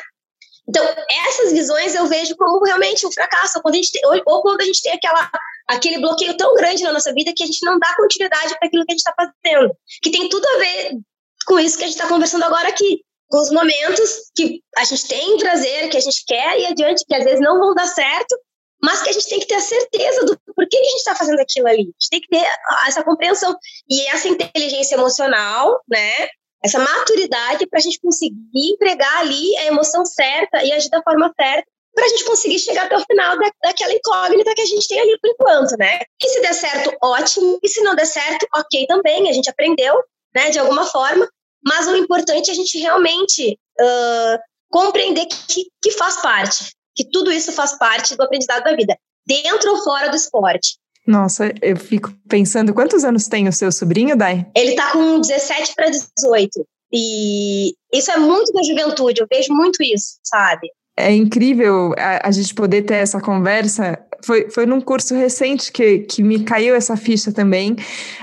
Então, 0.67 0.83
essas 1.27 1.51
visões 1.51 1.93
eu 1.93 2.07
vejo 2.07 2.35
como 2.35 2.63
realmente 2.65 3.05
um 3.05 3.11
fracasso, 3.11 3.61
quando 3.61 3.75
a 3.75 3.77
gente 3.77 3.91
tem, 3.91 4.05
ou, 4.05 4.21
ou, 4.25 4.41
quando 4.41 4.61
a 4.61 4.65
gente 4.65 4.81
tem 4.81 4.93
aquela, 4.93 5.29
aquele 5.67 5.99
bloqueio 5.99 6.35
tão 6.35 6.53
grande 6.55 6.83
na 6.83 6.91
nossa 6.91 7.13
vida 7.13 7.33
que 7.35 7.43
a 7.43 7.45
gente 7.45 7.63
não 7.63 7.77
dá 7.77 7.95
continuidade 7.95 8.57
para 8.57 8.67
aquilo 8.67 8.85
que 8.85 8.91
a 8.91 8.95
gente 8.95 9.05
está 9.07 9.13
fazendo, 9.15 9.75
que 10.01 10.11
tem 10.11 10.27
tudo 10.27 10.45
a 10.47 10.57
ver 10.57 10.97
com 11.45 11.59
isso 11.59 11.77
que 11.77 11.83
a 11.83 11.87
gente 11.87 11.97
está 11.97 12.09
conversando 12.09 12.43
agora 12.43 12.67
aqui, 12.67 13.01
com 13.27 13.39
os 13.39 13.51
momentos 13.51 14.31
que 14.35 14.61
a 14.77 14.83
gente 14.83 15.07
tem 15.07 15.37
prazer, 15.37 15.89
que 15.89 15.97
a 15.97 16.01
gente 16.01 16.23
quer 16.25 16.59
ir 16.59 16.65
adiante, 16.65 17.05
que 17.07 17.15
às 17.15 17.23
vezes 17.23 17.41
não 17.41 17.59
vão 17.59 17.73
dar 17.75 17.87
certo, 17.87 18.35
mas 18.81 19.01
que 19.01 19.09
a 19.09 19.13
gente 19.13 19.29
tem 19.29 19.39
que 19.39 19.47
ter 19.47 19.55
a 19.55 19.61
certeza 19.61 20.25
do 20.25 20.39
porquê 20.55 20.77
que 20.77 20.77
a 20.77 20.89
gente 20.89 20.97
está 20.97 21.15
fazendo 21.15 21.39
aquilo 21.39 21.67
ali. 21.67 21.81
A 21.81 21.85
gente 21.85 22.09
tem 22.11 22.21
que 22.21 22.27
ter 22.27 22.45
essa 22.87 23.03
compreensão. 23.03 23.55
E 23.89 24.05
essa 24.07 24.27
inteligência 24.27 24.95
emocional, 24.95 25.81
né, 25.89 26.27
essa 26.65 26.79
maturidade 26.79 27.67
para 27.67 27.79
a 27.79 27.81
gente 27.81 27.99
conseguir 28.01 28.35
empregar 28.53 29.19
ali 29.19 29.55
a 29.57 29.65
emoção 29.65 30.05
certa 30.05 30.63
e 30.63 30.71
agir 30.71 30.89
da 30.89 31.01
forma 31.01 31.31
certa 31.39 31.67
para 31.93 32.05
a 32.05 32.07
gente 32.09 32.25
conseguir 32.25 32.59
chegar 32.59 32.85
até 32.85 32.97
o 32.97 33.05
final 33.05 33.37
da, 33.39 33.49
daquela 33.63 33.93
incógnita 33.93 34.53
que 34.53 34.61
a 34.61 34.65
gente 34.65 34.87
tem 34.87 34.99
ali 34.99 35.17
por 35.19 35.29
enquanto, 35.29 35.77
né? 35.77 36.01
E 36.21 36.27
se 36.27 36.41
der 36.41 36.53
certo, 36.53 36.93
ótimo. 37.01 37.57
E 37.63 37.69
se 37.69 37.81
não 37.81 37.95
der 37.95 38.05
certo, 38.05 38.45
ok 38.53 38.85
também. 38.85 39.29
A 39.29 39.33
gente 39.33 39.49
aprendeu, 39.49 39.95
né, 40.35 40.49
de 40.49 40.59
alguma 40.59 40.85
forma. 40.85 41.25
Mas 41.63 41.87
o 41.87 41.95
importante 41.95 42.49
é 42.49 42.51
a 42.51 42.55
gente 42.55 42.77
realmente 42.77 43.57
uh, 43.79 44.39
compreender 44.69 45.25
que, 45.25 45.67
que 45.81 45.91
faz 45.91 46.21
parte, 46.21 46.73
que 46.93 47.09
tudo 47.09 47.31
isso 47.31 47.51
faz 47.53 47.77
parte 47.77 48.15
do 48.15 48.23
aprendizado 48.23 48.63
da 48.63 48.75
vida, 48.75 48.97
dentro 49.25 49.71
ou 49.71 49.83
fora 49.83 50.09
do 50.09 50.17
esporte. 50.17 50.77
Nossa, 51.05 51.53
eu 51.61 51.77
fico 51.77 52.11
pensando, 52.27 52.73
quantos 52.73 53.03
anos 53.03 53.27
tem 53.27 53.47
o 53.47 53.53
seu 53.53 53.71
sobrinho, 53.71 54.17
Dai? 54.17 54.45
Ele 54.55 54.75
tá 54.75 54.91
com 54.91 55.19
17 55.19 55.73
para 55.75 55.89
18. 55.89 56.65
E 56.91 57.73
isso 57.93 58.11
é 58.11 58.17
muito 58.17 58.51
da 58.53 58.63
juventude, 58.63 59.21
eu 59.21 59.27
vejo 59.29 59.53
muito 59.53 59.83
isso, 59.83 60.17
sabe? 60.23 60.69
É 60.97 61.11
incrível 61.11 61.93
a, 61.97 62.29
a 62.29 62.31
gente 62.31 62.53
poder 62.53 62.83
ter 62.83 62.95
essa 62.95 63.19
conversa 63.19 63.99
foi, 64.23 64.49
foi 64.49 64.65
num 64.65 64.81
curso 64.81 65.15
recente 65.15 65.71
que, 65.71 65.99
que 65.99 66.23
me 66.23 66.43
caiu 66.43 66.75
essa 66.75 66.95
ficha 66.95 67.31
também, 67.31 67.75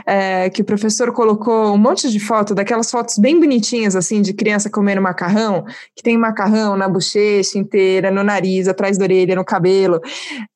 é, 0.06 0.50
que 0.50 0.62
o 0.62 0.64
professor 0.64 1.12
colocou 1.12 1.75
um 1.75 1.78
monte 1.78 2.11
de 2.11 2.20
foto, 2.20 2.54
daquelas 2.54 2.90
fotos 2.90 3.18
bem 3.18 3.38
bonitinhas, 3.38 3.96
assim, 3.96 4.22
de 4.22 4.32
criança 4.32 4.70
comendo 4.70 5.00
macarrão, 5.00 5.64
que 5.94 6.02
tem 6.02 6.16
macarrão 6.16 6.76
na 6.76 6.88
bochecha 6.88 7.58
inteira, 7.58 8.11
no 8.11 8.22
nariz, 8.22 8.68
atrás 8.68 8.99
da 8.99 9.04
orelha, 9.04 9.34
no 9.34 9.44
cabelo. 9.44 10.00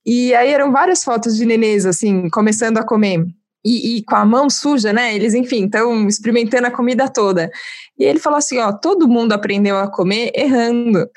E 0.05 0.35
aí 0.35 0.51
eram 0.51 0.73
várias 0.73 1.03
fotos 1.03 1.37
de 1.37 1.45
nenês, 1.45 1.87
assim, 1.87 2.29
começando 2.31 2.79
a 2.79 2.85
comer. 2.85 3.25
E, 3.65 3.97
e, 3.97 4.05
com 4.05 4.15
a 4.15 4.25
mão 4.25 4.49
suja, 4.49 4.93
né? 4.93 5.13
Eles, 5.13 5.35
enfim, 5.35 5.65
estão 5.65 6.07
experimentando 6.07 6.69
a 6.69 6.71
comida 6.71 7.09
toda. 7.09 7.51
E 7.99 8.05
ele 8.05 8.21
falou 8.21 8.39
assim: 8.39 8.59
ó, 8.59 8.73
todo 8.73 9.09
mundo 9.09 9.33
aprendeu 9.33 9.77
a 9.77 9.91
comer 9.91 10.31
errando. 10.37 11.09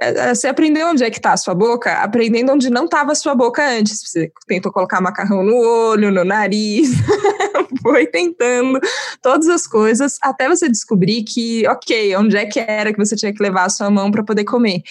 Eh, 0.00 0.34
você 0.34 0.48
aprendeu 0.48 0.88
onde 0.88 1.02
é 1.02 1.10
que 1.10 1.18
está 1.18 1.32
a 1.32 1.36
sua 1.36 1.54
boca, 1.54 1.92
aprendendo 1.94 2.52
onde 2.52 2.70
não 2.70 2.84
estava 2.84 3.12
a 3.12 3.14
sua 3.14 3.34
boca 3.34 3.66
antes. 3.68 4.00
Você 4.04 4.30
tentou 4.46 4.72
colocar 4.72 5.00
macarrão 5.00 5.42
no 5.42 5.56
olho, 5.56 6.12
no 6.12 6.24
nariz, 6.24 6.90
foi 7.86 8.06
tentando 8.06 8.80
todas 9.22 9.48
as 9.48 9.66
coisas 9.66 10.18
até 10.20 10.48
você 10.48 10.68
descobrir 10.68 11.22
que, 11.22 11.66
ok, 11.68 12.16
onde 12.16 12.36
é 12.36 12.44
que 12.44 12.58
era 12.58 12.92
que 12.92 12.98
você 12.98 13.14
tinha 13.14 13.32
que 13.32 13.42
levar 13.42 13.64
a 13.64 13.70
sua 13.70 13.88
mão 13.88 14.10
para 14.10 14.24
poder 14.24 14.44
comer. 14.44 14.82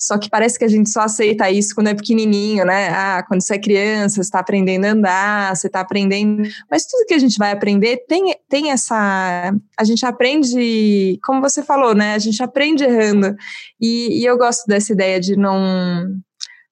Só 0.00 0.16
que 0.16 0.30
parece 0.30 0.56
que 0.56 0.64
a 0.64 0.68
gente 0.68 0.88
só 0.88 1.00
aceita 1.00 1.50
isso 1.50 1.74
quando 1.74 1.88
é 1.88 1.94
pequenininho, 1.94 2.64
né? 2.64 2.88
Ah, 2.88 3.24
quando 3.26 3.42
você 3.42 3.56
é 3.56 3.58
criança, 3.58 4.14
você 4.16 4.20
está 4.20 4.38
aprendendo 4.38 4.84
a 4.84 4.90
andar, 4.90 5.56
você 5.56 5.66
está 5.66 5.80
aprendendo. 5.80 6.48
Mas 6.70 6.86
tudo 6.86 7.04
que 7.04 7.14
a 7.14 7.18
gente 7.18 7.36
vai 7.36 7.50
aprender 7.50 8.04
tem, 8.08 8.34
tem 8.48 8.70
essa. 8.70 9.52
A 9.76 9.84
gente 9.84 10.06
aprende, 10.06 11.18
como 11.24 11.40
você 11.40 11.64
falou, 11.64 11.94
né? 11.96 12.14
A 12.14 12.18
gente 12.18 12.40
aprende 12.40 12.84
errando. 12.84 13.34
E, 13.80 14.22
e 14.22 14.24
eu 14.24 14.38
gosto 14.38 14.66
dessa 14.68 14.92
ideia 14.92 15.18
de 15.18 15.36
não 15.36 16.16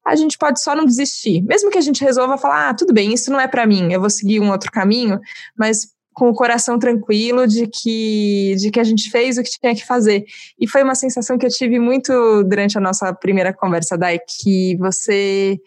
a 0.06 0.14
gente 0.14 0.38
pode 0.38 0.62
só 0.62 0.74
não 0.74 0.86
desistir. 0.86 1.42
Mesmo 1.42 1.70
que 1.70 1.78
a 1.78 1.82
gente 1.82 2.04
resolva 2.04 2.38
falar, 2.38 2.68
ah, 2.68 2.74
tudo 2.74 2.94
bem, 2.94 3.12
isso 3.12 3.30
não 3.30 3.40
é 3.40 3.48
para 3.48 3.66
mim, 3.66 3.92
eu 3.92 4.00
vou 4.00 4.08
seguir 4.08 4.40
um 4.40 4.50
outro 4.50 4.70
caminho, 4.70 5.20
mas 5.58 5.88
com 6.16 6.30
o 6.30 6.34
coração 6.34 6.78
tranquilo 6.78 7.46
de 7.46 7.66
que, 7.66 8.54
de 8.56 8.70
que 8.70 8.80
a 8.80 8.84
gente 8.84 9.10
fez 9.10 9.36
o 9.36 9.42
que 9.42 9.50
tinha 9.50 9.74
que 9.74 9.84
fazer. 9.84 10.24
E 10.58 10.66
foi 10.66 10.82
uma 10.82 10.94
sensação 10.94 11.36
que 11.36 11.44
eu 11.44 11.50
tive 11.50 11.78
muito 11.78 12.42
durante 12.44 12.78
a 12.78 12.80
nossa 12.80 13.12
primeira 13.12 13.52
conversa, 13.52 13.98
Dai, 13.98 14.18
que 14.18 14.76
você, 14.78 15.58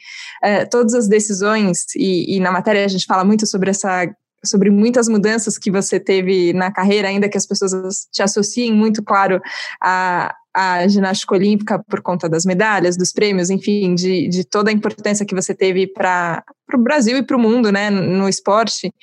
é, 0.41 0.65
todas 0.65 0.95
as 0.95 1.07
decisões, 1.07 1.85
e, 1.95 2.35
e, 2.35 2.39
na 2.39 2.51
matéria 2.51 2.83
a 2.83 2.87
gente 2.87 3.05
fala 3.05 3.23
muito 3.23 3.45
sobre 3.45 3.69
essa 3.69 4.09
sobre 4.43 4.69
muitas 4.69 5.09
mudanças 5.09 5.57
que 5.57 5.69
você 5.69 5.99
teve 5.99 6.53
na 6.53 6.71
carreira, 6.71 7.09
ainda 7.09 7.27
que 7.27 7.37
as 7.37 7.45
pessoas 7.45 8.07
te 8.09 8.23
associem 8.23 8.73
muito, 8.73 9.03
claro, 9.03 9.41
a, 9.83 10.33
a 10.53 10.87
ginástica 10.87 11.35
olímpica 11.35 11.83
por 11.87 12.01
conta 12.01 12.27
das 12.27 12.45
medalhas, 12.45 12.97
dos 12.97 13.11
prêmios, 13.11 13.49
enfim, 13.49 13.93
de, 13.95 14.27
de 14.27 14.43
toda 14.43 14.69
a 14.69 14.73
importância 14.73 15.25
que 15.25 15.35
você 15.35 15.53
teve 15.53 15.87
para 15.87 16.43
o 16.77 16.83
Brasil 16.83 17.17
e 17.17 17.23
para 17.23 17.37
o 17.37 17.39
mundo, 17.39 17.71
né, 17.71 17.89
no 17.89 18.27
esporte. 18.27 18.93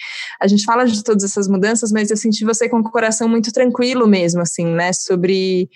A 0.40 0.46
gente 0.46 0.64
fala 0.64 0.84
de 0.84 1.02
todas 1.02 1.24
essas 1.24 1.48
mudanças, 1.48 1.90
mas 1.90 2.10
eu 2.10 2.16
senti 2.16 2.44
você 2.44 2.68
com 2.68 2.78
o 2.78 2.90
coração 2.90 3.28
muito 3.28 3.52
tranquilo 3.52 4.06
mesmo, 4.06 4.40
assim, 4.40 4.66
né, 4.66 4.92
sobre, 4.92 5.68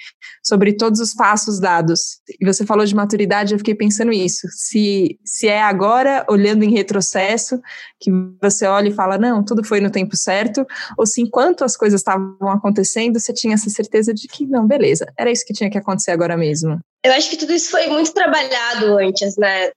sobre 0.44 0.73
todos 0.75 1.00
os 1.00 1.14
passos 1.14 1.59
dados. 1.61 2.20
E 2.40 2.44
você 2.44 2.64
falou 2.64 2.85
de 2.85 2.94
maturidade, 2.94 3.54
eu 3.54 3.59
fiquei 3.59 3.75
pensando 3.75 4.12
isso. 4.12 4.47
Se, 4.50 5.18
se 5.25 5.49
é 5.49 5.62
agora, 5.62 6.25
olhando 6.28 6.62
em 6.62 6.70
retrocesso, 6.70 7.61
que 8.00 8.11
você 8.40 8.66
olha 8.66 8.88
e 8.88 8.94
fala, 8.94 9.18
não, 9.18 9.44
tudo 9.44 9.64
foi 9.64 9.80
no 9.80 9.90
tempo 9.90 10.16
certo, 10.16 10.66
ou 10.97 11.06
se 11.06 11.20
enquanto 11.20 11.64
as 11.64 11.76
coisas 11.76 12.00
estavam 12.00 12.49
acontecendo, 12.49 13.18
você 13.18 13.32
tinha 13.32 13.54
essa 13.54 13.70
certeza 13.70 14.12
de 14.14 14.26
que, 14.28 14.47
não, 14.47 14.66
beleza, 14.66 15.06
era 15.18 15.30
isso 15.30 15.44
que 15.44 15.52
tinha 15.52 15.70
que 15.70 15.78
acontecer 15.78 16.11
agora 16.11 16.37
mesmo? 16.37 16.78
Eu 17.04 17.12
acho 17.12 17.30
que 17.30 17.37
tudo 17.37 17.52
isso 17.52 17.70
foi 17.70 17.87
muito 17.87 18.12
trabalhado 18.12 18.99
antes, 18.99 19.37
né? 19.37 19.70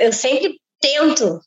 Eu 0.00 0.12
sempre 0.12 0.56
tento, 0.80 1.40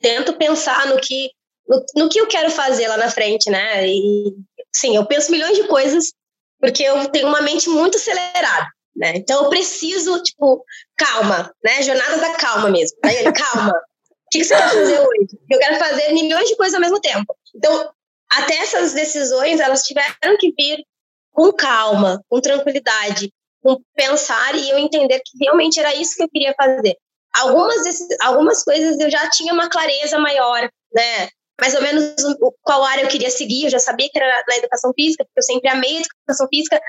tento 0.00 0.34
pensar 0.34 0.86
no 0.88 1.00
que, 1.00 1.30
no, 1.68 1.84
no 1.96 2.08
que 2.08 2.20
eu 2.20 2.26
quero 2.26 2.50
fazer 2.50 2.88
lá 2.88 2.96
na 2.96 3.10
frente, 3.10 3.50
né? 3.50 3.86
E, 3.88 4.34
sim, 4.74 4.96
eu 4.96 5.06
penso 5.06 5.30
milhões 5.30 5.56
de 5.56 5.66
coisas 5.68 6.12
porque 6.58 6.82
eu 6.82 7.08
tenho 7.08 7.28
uma 7.28 7.42
mente 7.42 7.68
muito 7.68 7.98
acelerada, 7.98 8.66
né? 8.94 9.12
Então 9.16 9.44
eu 9.44 9.50
preciso, 9.50 10.22
tipo, 10.22 10.64
calma, 10.96 11.52
né? 11.62 11.82
Jornada 11.82 12.18
da 12.18 12.34
calma 12.34 12.70
mesmo. 12.70 12.96
Aí, 13.04 13.24
calma. 13.32 13.72
O 13.72 14.28
que 14.30 14.44
você 14.44 14.56
quer 14.56 14.70
fazer 14.70 14.98
hoje? 14.98 15.38
Eu 15.50 15.58
quero 15.58 15.78
fazer 15.78 16.12
milhões 16.12 16.48
de 16.48 16.56
coisas 16.56 16.74
ao 16.74 16.80
mesmo 16.80 17.00
tempo. 17.00 17.36
Então, 17.54 17.90
até 18.30 18.56
essas 18.56 18.92
decisões, 18.92 19.60
elas 19.60 19.82
tiveram 19.82 20.36
que 20.38 20.52
vir 20.58 20.84
com 21.32 21.52
calma, 21.52 22.22
com 22.28 22.40
tranquilidade, 22.40 23.32
com 23.62 23.80
pensar 23.94 24.54
e 24.56 24.70
eu 24.70 24.78
entender 24.78 25.20
que 25.24 25.44
realmente 25.44 25.78
era 25.78 25.94
isso 25.94 26.16
que 26.16 26.22
eu 26.22 26.28
queria 26.28 26.54
fazer. 26.54 26.96
Algumas, 27.36 27.76
algumas 28.22 28.64
coisas 28.64 28.98
eu 28.98 29.10
já 29.10 29.28
tinha 29.30 29.52
uma 29.52 29.68
clareza 29.68 30.18
maior, 30.18 30.68
né? 30.92 31.28
Mais 31.60 31.74
ou 31.74 31.82
menos 31.82 32.14
qual 32.62 32.84
área 32.84 33.02
eu 33.02 33.08
queria 33.08 33.30
seguir, 33.30 33.64
eu 33.64 33.70
já 33.70 33.78
sabia 33.78 34.08
que 34.10 34.18
era 34.18 34.44
na 34.46 34.56
educação 34.56 34.92
física, 34.94 35.24
porque 35.24 35.38
eu 35.38 35.42
sempre 35.42 35.70
amei 35.70 35.98
a 35.98 36.00
educação 36.00 36.46
física, 36.48 36.80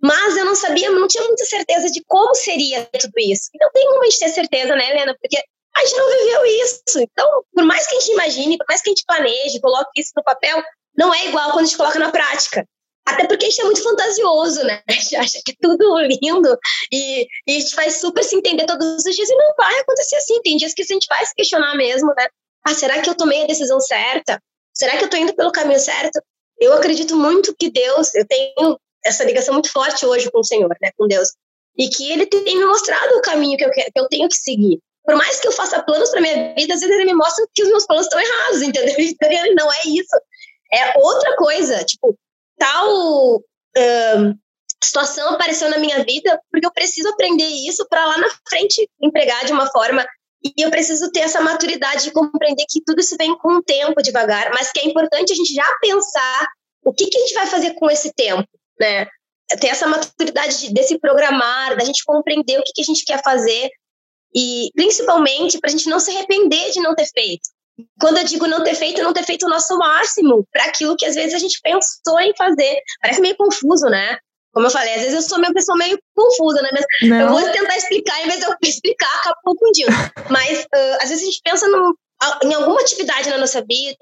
mas 0.00 0.36
eu 0.36 0.44
não 0.44 0.54
sabia, 0.54 0.90
não 0.90 1.08
tinha 1.08 1.24
muita 1.24 1.44
certeza 1.44 1.90
de 1.90 2.02
como 2.06 2.34
seria 2.34 2.88
tudo 3.00 3.12
isso. 3.18 3.48
Então 3.54 3.70
tem 3.72 3.86
como 3.86 4.02
a 4.02 4.04
gente 4.04 4.18
ter 4.18 4.28
certeza, 4.28 4.76
né, 4.76 4.90
Helena? 4.90 5.16
Porque 5.20 5.42
a 5.76 5.80
gente 5.80 5.96
não 5.96 6.10
viveu 6.10 6.46
isso. 6.62 6.82
Então, 6.98 7.42
por 7.52 7.64
mais 7.64 7.86
que 7.86 7.96
a 7.96 8.00
gente 8.00 8.12
imagine, 8.12 8.58
por 8.58 8.66
mais 8.68 8.80
que 8.80 8.90
a 8.90 8.92
gente 8.92 9.04
planeje, 9.06 9.60
coloque 9.60 10.00
isso 10.00 10.12
no 10.16 10.22
papel, 10.22 10.62
não 10.96 11.12
é 11.12 11.26
igual 11.26 11.50
quando 11.50 11.64
a 11.64 11.64
gente 11.64 11.76
coloca 11.76 11.98
na 11.98 12.12
prática. 12.12 12.64
Até 13.06 13.26
porque 13.26 13.44
a 13.44 13.50
gente 13.50 13.60
é 13.60 13.64
muito 13.64 13.82
fantasioso, 13.82 14.64
né? 14.64 14.82
A 14.88 14.92
gente 14.92 15.16
acha 15.16 15.40
que 15.44 15.52
é 15.52 15.54
tudo 15.60 15.98
lindo 16.00 16.58
e, 16.90 17.26
e, 17.46 17.56
a 17.56 17.60
gente 17.60 17.76
vai 17.76 17.90
super 17.90 18.24
se 18.24 18.34
entender 18.34 18.64
todos 18.64 19.04
os 19.04 19.14
dias 19.14 19.28
e 19.28 19.36
não 19.36 19.54
vai 19.56 19.78
acontecer 19.80 20.16
assim. 20.16 20.40
Tem 20.42 20.56
dias 20.56 20.72
que 20.72 20.82
a 20.82 20.86
gente 20.86 21.06
vai 21.08 21.24
se 21.24 21.34
questionar 21.34 21.76
mesmo, 21.76 22.12
né? 22.16 22.26
Ah, 22.66 22.74
será 22.74 23.02
que 23.02 23.10
eu 23.10 23.14
tomei 23.14 23.42
a 23.42 23.46
decisão 23.46 23.78
certa? 23.78 24.40
Será 24.72 24.96
que 24.96 25.04
eu 25.04 25.10
tô 25.10 25.16
indo 25.16 25.34
pelo 25.34 25.52
caminho 25.52 25.78
certo? 25.78 26.20
Eu 26.58 26.72
acredito 26.72 27.14
muito 27.14 27.54
que 27.58 27.70
Deus, 27.70 28.14
eu 28.14 28.26
tenho 28.26 28.78
essa 29.04 29.22
ligação 29.24 29.52
muito 29.52 29.70
forte 29.70 30.06
hoje 30.06 30.30
com 30.30 30.40
o 30.40 30.44
Senhor, 30.44 30.74
né? 30.80 30.90
Com 30.96 31.06
Deus. 31.06 31.28
E 31.76 31.88
que 31.88 32.10
Ele 32.10 32.24
tem 32.24 32.42
me 32.56 32.64
mostrado 32.64 33.16
o 33.16 33.22
caminho 33.22 33.58
que 33.58 33.64
eu, 33.64 33.70
que 33.70 33.90
eu 33.94 34.08
tenho 34.08 34.28
que 34.28 34.36
seguir. 34.36 34.78
Por 35.04 35.16
mais 35.16 35.38
que 35.38 35.46
eu 35.46 35.52
faça 35.52 35.82
planos 35.82 36.10
para 36.10 36.22
minha 36.22 36.54
vida, 36.54 36.72
às 36.72 36.80
vezes 36.80 36.94
Ele 36.94 37.04
me 37.04 37.14
mostra 37.14 37.46
que 37.52 37.62
os 37.62 37.68
meus 37.68 37.86
planos 37.86 38.06
estão 38.06 38.18
errados, 38.18 38.62
entendeu? 38.62 38.94
Então, 38.98 39.54
não 39.54 39.72
é 39.72 39.80
isso. 39.86 40.16
É 40.72 40.98
outra 40.98 41.36
coisa. 41.36 41.84
Tipo, 41.84 42.16
tal 42.58 43.36
uh, 43.36 44.38
situação 44.82 45.30
apareceu 45.30 45.68
na 45.70 45.78
minha 45.78 46.04
vida 46.04 46.40
porque 46.50 46.66
eu 46.66 46.72
preciso 46.72 47.08
aprender 47.08 47.46
isso 47.46 47.86
para 47.88 48.04
lá 48.04 48.18
na 48.18 48.28
frente 48.48 48.88
empregar 49.00 49.44
de 49.44 49.52
uma 49.52 49.70
forma 49.70 50.04
e 50.44 50.62
eu 50.62 50.70
preciso 50.70 51.10
ter 51.10 51.20
essa 51.20 51.40
maturidade 51.40 52.04
de 52.04 52.12
compreender 52.12 52.66
que 52.68 52.82
tudo 52.84 53.00
isso 53.00 53.16
vem 53.18 53.36
com 53.38 53.56
o 53.56 53.62
tempo 53.62 54.02
devagar, 54.02 54.50
mas 54.50 54.70
que 54.70 54.80
é 54.80 54.86
importante 54.86 55.32
a 55.32 55.36
gente 55.36 55.54
já 55.54 55.66
pensar 55.80 56.48
o 56.84 56.92
que, 56.92 57.06
que 57.06 57.16
a 57.16 57.20
gente 57.20 57.34
vai 57.34 57.46
fazer 57.46 57.74
com 57.74 57.90
esse 57.90 58.12
tempo, 58.12 58.46
né? 58.78 59.06
Ter 59.58 59.68
essa 59.68 59.86
maturidade 59.86 60.58
de, 60.60 60.74
desse 60.74 60.98
programar, 60.98 61.76
da 61.76 61.84
gente 61.84 62.04
compreender 62.04 62.58
o 62.58 62.62
que, 62.62 62.72
que 62.74 62.82
a 62.82 62.84
gente 62.84 63.04
quer 63.06 63.22
fazer 63.22 63.70
e 64.34 64.68
principalmente 64.74 65.58
para 65.58 65.68
a 65.68 65.70
gente 65.70 65.88
não 65.88 65.98
se 65.98 66.10
arrepender 66.10 66.72
de 66.72 66.80
não 66.80 66.94
ter 66.94 67.06
feito. 67.06 67.48
Quando 68.00 68.18
eu 68.18 68.24
digo 68.24 68.46
não 68.46 68.62
ter 68.62 68.74
feito, 68.74 69.02
não 69.02 69.12
ter 69.12 69.24
feito 69.24 69.46
o 69.46 69.48
nosso 69.48 69.76
máximo 69.76 70.46
para 70.52 70.64
aquilo 70.64 70.96
que 70.96 71.06
às 71.06 71.14
vezes 71.14 71.34
a 71.34 71.38
gente 71.38 71.60
pensou 71.62 72.20
em 72.20 72.34
fazer. 72.36 72.78
Parece 73.00 73.20
meio 73.20 73.36
confuso, 73.36 73.86
né? 73.86 74.18
Como 74.52 74.66
eu 74.66 74.70
falei, 74.70 74.94
às 74.94 75.00
vezes 75.00 75.14
eu 75.14 75.22
sou 75.22 75.38
uma 75.38 75.52
pessoa 75.52 75.76
meio 75.76 75.98
confusa, 76.14 76.62
né? 76.62 76.70
Mas 76.72 76.86
não. 77.02 77.20
eu 77.20 77.28
vou 77.28 77.50
tentar 77.50 77.76
explicar, 77.76 78.22
em 78.22 78.28
vez 78.28 78.38
de 78.38 78.46
eu 78.46 78.54
explicar, 78.62 79.10
acabo 79.16 79.36
confundindo. 79.44 79.90
Mas 80.30 80.60
uh, 80.64 80.96
às 81.00 81.08
vezes 81.08 81.22
a 81.22 81.26
gente 81.26 81.40
pensa 81.42 81.66
em 82.44 82.54
alguma 82.54 82.80
atividade 82.80 83.28
na 83.28 83.38
nossa 83.38 83.64
vida, 83.68 83.98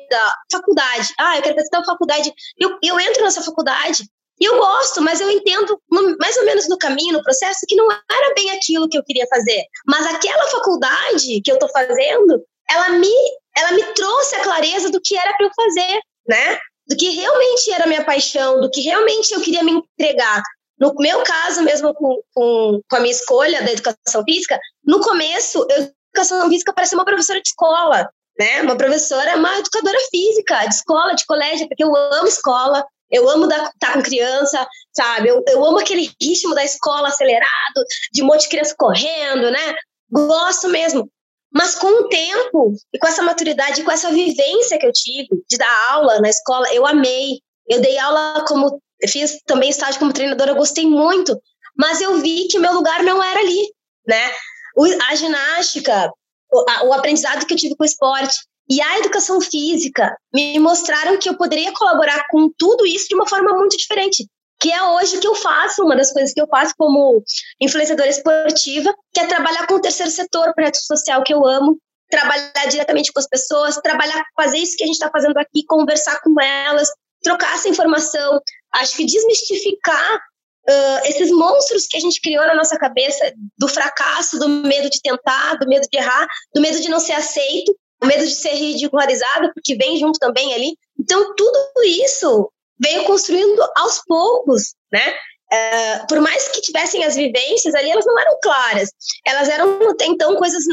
faculdade. 0.50 1.08
Ah, 1.18 1.36
eu 1.38 1.42
quero 1.42 1.56
fazer 1.56 1.70
tal 1.70 1.84
faculdade. 1.84 2.32
Eu, 2.58 2.78
eu 2.82 3.00
entro 3.00 3.24
nessa 3.24 3.42
faculdade 3.42 4.04
e 4.38 4.44
eu 4.44 4.58
gosto, 4.58 5.00
mas 5.00 5.20
eu 5.20 5.30
entendo 5.30 5.80
no, 5.90 6.16
mais 6.18 6.36
ou 6.36 6.44
menos 6.44 6.68
no 6.68 6.76
caminho, 6.76 7.14
no 7.14 7.22
processo, 7.22 7.60
que 7.66 7.76
não 7.76 7.90
era 7.90 8.34
bem 8.34 8.50
aquilo 8.50 8.88
que 8.88 8.98
eu 8.98 9.04
queria 9.04 9.26
fazer. 9.28 9.64
Mas 9.86 10.06
aquela 10.06 10.46
faculdade 10.48 11.40
que 11.42 11.50
eu 11.50 11.54
estou 11.54 11.68
fazendo, 11.70 12.44
ela 12.68 12.90
me 12.90 13.14
ela 13.56 13.72
me 13.72 13.82
trouxe 13.94 14.36
a 14.36 14.42
clareza 14.42 14.90
do 14.90 15.00
que 15.00 15.16
era 15.16 15.34
para 15.36 15.46
eu 15.46 15.50
fazer, 15.54 16.00
né? 16.26 16.58
Do 16.86 16.96
que 16.96 17.10
realmente 17.10 17.72
era 17.72 17.86
minha 17.86 18.04
paixão, 18.04 18.60
do 18.60 18.70
que 18.70 18.80
realmente 18.80 19.32
eu 19.32 19.40
queria 19.40 19.62
me 19.62 19.72
entregar. 19.72 20.42
No 20.78 20.94
meu 20.98 21.22
caso, 21.22 21.62
mesmo 21.62 21.94
com, 21.94 22.20
com, 22.34 22.80
com 22.88 22.96
a 22.96 23.00
minha 23.00 23.12
escolha 23.12 23.62
da 23.62 23.70
educação 23.70 24.24
física, 24.24 24.58
no 24.84 25.00
começo, 25.00 25.66
eu, 25.70 25.92
educação 26.12 26.48
física 26.48 26.72
parecia 26.72 26.96
uma 26.96 27.04
professora 27.04 27.40
de 27.40 27.48
escola, 27.48 28.08
né? 28.38 28.62
Uma 28.62 28.76
professora, 28.76 29.36
uma 29.36 29.58
educadora 29.58 29.98
física, 30.10 30.66
de 30.66 30.74
escola, 30.74 31.14
de 31.14 31.26
colégio, 31.26 31.68
porque 31.68 31.82
eu 31.82 31.94
amo 31.94 32.28
escola, 32.28 32.84
eu 33.10 33.28
amo 33.28 33.44
estar 33.44 33.72
tá 33.78 33.92
com 33.94 34.02
criança, 34.02 34.66
sabe? 34.92 35.28
Eu, 35.28 35.42
eu 35.48 35.64
amo 35.64 35.78
aquele 35.78 36.10
ritmo 36.20 36.54
da 36.54 36.64
escola 36.64 37.08
acelerado, 37.08 37.84
de 38.12 38.22
um 38.22 38.26
monte 38.26 38.42
de 38.42 38.48
criança 38.48 38.74
correndo, 38.76 39.50
né? 39.50 39.74
Gosto 40.10 40.68
mesmo. 40.68 41.10
Mas 41.52 41.74
com 41.74 41.86
o 41.86 42.08
tempo, 42.08 42.74
e 42.92 42.98
com 42.98 43.06
essa 43.06 43.22
maturidade, 43.22 43.82
com 43.82 43.90
essa 43.90 44.10
vivência 44.10 44.78
que 44.78 44.86
eu 44.86 44.92
tive 44.92 45.28
de 45.48 45.58
dar 45.58 45.90
aula 45.90 46.20
na 46.20 46.28
escola, 46.28 46.66
eu 46.72 46.86
amei. 46.86 47.40
Eu 47.68 47.80
dei 47.80 47.98
aula 47.98 48.44
como. 48.46 48.80
Fiz 49.08 49.38
também 49.46 49.68
estágio 49.68 49.98
como 49.98 50.12
treinadora, 50.12 50.52
eu 50.52 50.56
gostei 50.56 50.86
muito. 50.86 51.38
Mas 51.76 52.00
eu 52.00 52.18
vi 52.20 52.46
que 52.48 52.58
meu 52.58 52.72
lugar 52.72 53.02
não 53.02 53.22
era 53.22 53.40
ali, 53.40 53.68
né? 54.06 54.30
O, 54.76 54.84
a 54.84 55.14
ginástica, 55.14 56.10
o, 56.50 56.64
a, 56.70 56.84
o 56.84 56.92
aprendizado 56.92 57.44
que 57.44 57.52
eu 57.52 57.58
tive 57.58 57.76
com 57.76 57.82
o 57.82 57.86
esporte 57.86 58.36
e 58.70 58.80
a 58.80 58.98
educação 58.98 59.40
física 59.40 60.16
me 60.32 60.58
mostraram 60.58 61.18
que 61.18 61.28
eu 61.28 61.36
poderia 61.36 61.72
colaborar 61.72 62.24
com 62.30 62.50
tudo 62.56 62.86
isso 62.86 63.08
de 63.08 63.14
uma 63.14 63.28
forma 63.28 63.52
muito 63.56 63.76
diferente 63.76 64.26
que 64.62 64.70
é 64.70 64.80
hoje 64.80 65.18
que 65.18 65.26
eu 65.26 65.34
faço, 65.34 65.82
uma 65.82 65.96
das 65.96 66.12
coisas 66.12 66.32
que 66.32 66.40
eu 66.40 66.46
faço 66.46 66.72
como 66.78 67.20
influenciadora 67.60 68.08
esportiva, 68.08 68.94
que 69.12 69.18
é 69.18 69.26
trabalhar 69.26 69.66
com 69.66 69.74
o 69.74 69.80
terceiro 69.80 70.10
setor, 70.10 70.54
projeto 70.54 70.76
social 70.76 71.24
que 71.24 71.34
eu 71.34 71.44
amo, 71.44 71.76
trabalhar 72.08 72.66
diretamente 72.70 73.12
com 73.12 73.18
as 73.18 73.26
pessoas, 73.26 73.76
trabalhar, 73.78 74.22
fazer 74.36 74.58
isso 74.58 74.76
que 74.76 74.84
a 74.84 74.86
gente 74.86 74.94
está 74.94 75.10
fazendo 75.10 75.36
aqui, 75.36 75.64
conversar 75.66 76.20
com 76.20 76.40
elas, 76.40 76.88
trocar 77.24 77.54
essa 77.54 77.68
informação, 77.68 78.40
acho 78.74 78.96
que 78.96 79.04
desmistificar 79.04 80.16
uh, 80.16 81.06
esses 81.06 81.32
monstros 81.32 81.88
que 81.88 81.96
a 81.96 82.00
gente 82.00 82.20
criou 82.20 82.46
na 82.46 82.54
nossa 82.54 82.78
cabeça 82.78 83.32
do 83.58 83.66
fracasso, 83.66 84.38
do 84.38 84.48
medo 84.48 84.88
de 84.88 85.00
tentar, 85.02 85.56
do 85.56 85.66
medo 85.66 85.88
de 85.90 85.98
errar, 85.98 86.24
do 86.54 86.60
medo 86.60 86.80
de 86.80 86.88
não 86.88 87.00
ser 87.00 87.14
aceito, 87.14 87.74
o 88.00 88.06
medo 88.06 88.24
de 88.24 88.32
ser 88.32 88.54
ridicularizado, 88.54 89.50
porque 89.54 89.74
vem 89.74 89.98
junto 89.98 90.20
também 90.20 90.54
ali. 90.54 90.76
Então, 91.00 91.34
tudo 91.34 91.58
isso 91.84 92.48
veio 92.82 93.04
construindo 93.04 93.62
aos 93.76 94.02
poucos, 94.06 94.74
né? 94.92 95.14
Uh, 95.52 96.06
por 96.08 96.20
mais 96.20 96.48
que 96.48 96.62
tivessem 96.62 97.04
as 97.04 97.14
vivências 97.14 97.74
ali, 97.74 97.90
elas 97.90 98.06
não 98.06 98.18
eram 98.18 98.38
claras. 98.42 98.88
Elas 99.26 99.48
eram 99.48 99.90
até 99.90 100.06
então 100.06 100.34
coisas 100.36 100.64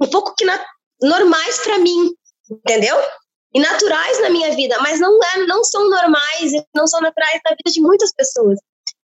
um 0.00 0.10
pouco 0.10 0.34
que 0.34 0.44
na, 0.44 0.64
normais 1.00 1.58
para 1.58 1.78
mim, 1.78 2.12
entendeu? 2.50 2.96
E 3.54 3.60
naturais 3.60 4.20
na 4.20 4.28
minha 4.28 4.54
vida, 4.54 4.76
mas 4.80 5.00
não, 5.00 5.18
é, 5.22 5.46
não 5.46 5.64
são 5.64 5.88
normais 5.88 6.52
não 6.74 6.86
são 6.86 7.00
naturais 7.00 7.40
na 7.44 7.52
vida 7.52 7.70
de 7.70 7.80
muitas 7.80 8.12
pessoas. 8.12 8.58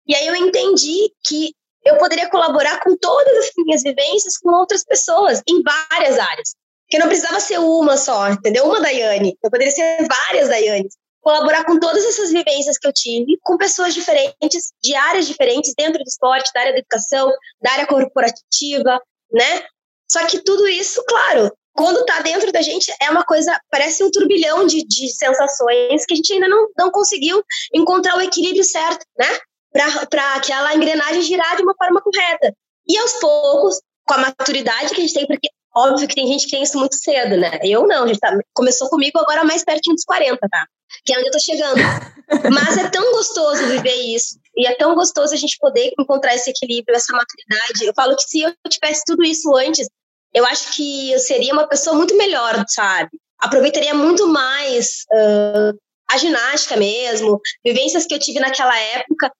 E 0.06 0.14
aí 0.14 0.26
eu 0.26 0.34
entendi 0.34 1.10
que 1.24 1.54
eu 1.84 1.96
poderia 1.96 2.28
colaborar 2.28 2.80
com 2.80 2.96
todas 2.96 3.38
as 3.38 3.50
minhas 3.56 3.82
vivências 3.82 4.36
com 4.38 4.50
outras 4.50 4.84
pessoas 4.84 5.40
em 5.48 5.62
várias 5.62 6.18
áreas. 6.18 6.54
Que 6.88 6.98
não 6.98 7.06
precisava 7.06 7.40
ser 7.40 7.58
uma 7.58 7.96
só, 7.96 8.28
entendeu? 8.28 8.66
Uma 8.66 8.80
Daiane. 8.80 9.38
Eu 9.42 9.50
poderia 9.50 9.72
ser 9.72 10.06
várias 10.06 10.48
Daianes 10.48 10.94
colaborar 11.22 11.64
com 11.64 11.78
todas 11.78 12.04
essas 12.04 12.30
vivências 12.30 12.76
que 12.76 12.86
eu 12.86 12.92
tive, 12.92 13.38
com 13.42 13.56
pessoas 13.56 13.94
diferentes, 13.94 14.72
de 14.82 14.94
áreas 14.94 15.26
diferentes, 15.26 15.72
dentro 15.78 16.02
do 16.02 16.08
esporte, 16.08 16.50
da 16.52 16.60
área 16.60 16.72
da 16.72 16.78
educação, 16.80 17.32
da 17.62 17.72
área 17.72 17.86
corporativa, 17.86 19.00
né? 19.32 19.64
Só 20.10 20.26
que 20.26 20.42
tudo 20.42 20.68
isso, 20.68 21.02
claro, 21.08 21.50
quando 21.74 22.04
tá 22.04 22.20
dentro 22.20 22.52
da 22.52 22.60
gente, 22.60 22.92
é 23.00 23.08
uma 23.08 23.24
coisa, 23.24 23.58
parece 23.70 24.04
um 24.04 24.10
turbilhão 24.10 24.66
de, 24.66 24.84
de 24.84 25.08
sensações 25.16 26.04
que 26.04 26.12
a 26.12 26.16
gente 26.16 26.32
ainda 26.34 26.48
não, 26.48 26.68
não 26.76 26.90
conseguiu 26.90 27.42
encontrar 27.72 28.16
o 28.16 28.20
equilíbrio 28.20 28.64
certo, 28.64 29.06
né? 29.16 29.38
Para 29.72 30.34
aquela 30.34 30.74
engrenagem 30.74 31.22
girar 31.22 31.56
de 31.56 31.62
uma 31.62 31.74
forma 31.74 32.02
correta. 32.02 32.52
E 32.86 32.98
aos 32.98 33.12
poucos, 33.14 33.80
com 34.06 34.14
a 34.14 34.18
maturidade 34.18 34.92
que 34.92 35.00
a 35.00 35.04
gente 35.04 35.14
tem, 35.14 35.26
porque 35.26 35.48
óbvio 35.74 36.08
que 36.08 36.14
tem 36.14 36.26
gente 36.26 36.44
que 36.44 36.52
tem 36.52 36.62
isso 36.62 36.78
muito 36.78 36.96
cedo, 36.96 37.36
né? 37.36 37.58
Eu 37.62 37.86
não, 37.86 38.06
gente 38.06 38.20
tá, 38.20 38.36
começou 38.54 38.88
comigo 38.88 39.18
agora 39.18 39.44
mais 39.44 39.64
pertinho 39.64 39.94
dos 39.94 40.04
40, 40.04 40.38
tá? 40.48 40.66
Que 41.04 41.14
é 41.14 41.18
onde 41.18 41.28
eu 41.28 41.32
tô 41.32 41.40
chegando. 41.40 41.76
Mas 42.52 42.76
é 42.76 42.88
tão 42.90 43.12
gostoso 43.12 43.66
viver 43.66 43.94
isso. 44.14 44.38
E 44.56 44.66
é 44.66 44.74
tão 44.74 44.94
gostoso 44.94 45.32
a 45.32 45.36
gente 45.36 45.56
poder 45.58 45.92
encontrar 45.98 46.34
esse 46.34 46.50
equilíbrio, 46.50 46.96
essa 46.96 47.12
maturidade. 47.12 47.84
Eu 47.84 47.94
falo 47.94 48.14
que 48.16 48.24
se 48.24 48.42
eu 48.42 48.52
tivesse 48.68 49.02
tudo 49.06 49.24
isso 49.24 49.54
antes, 49.56 49.88
eu 50.34 50.44
acho 50.46 50.74
que 50.74 51.12
eu 51.12 51.18
seria 51.18 51.52
uma 51.52 51.66
pessoa 51.66 51.96
muito 51.96 52.16
melhor, 52.16 52.64
sabe? 52.68 53.10
Aproveitaria 53.40 53.94
muito 53.94 54.26
mais 54.28 55.04
uh, 55.12 55.78
a 56.10 56.16
ginástica 56.16 56.76
mesmo, 56.76 57.40
vivências 57.64 58.06
que 58.06 58.14
eu 58.14 58.18
tive 58.18 58.40
naquela 58.40 58.78
época. 58.78 59.32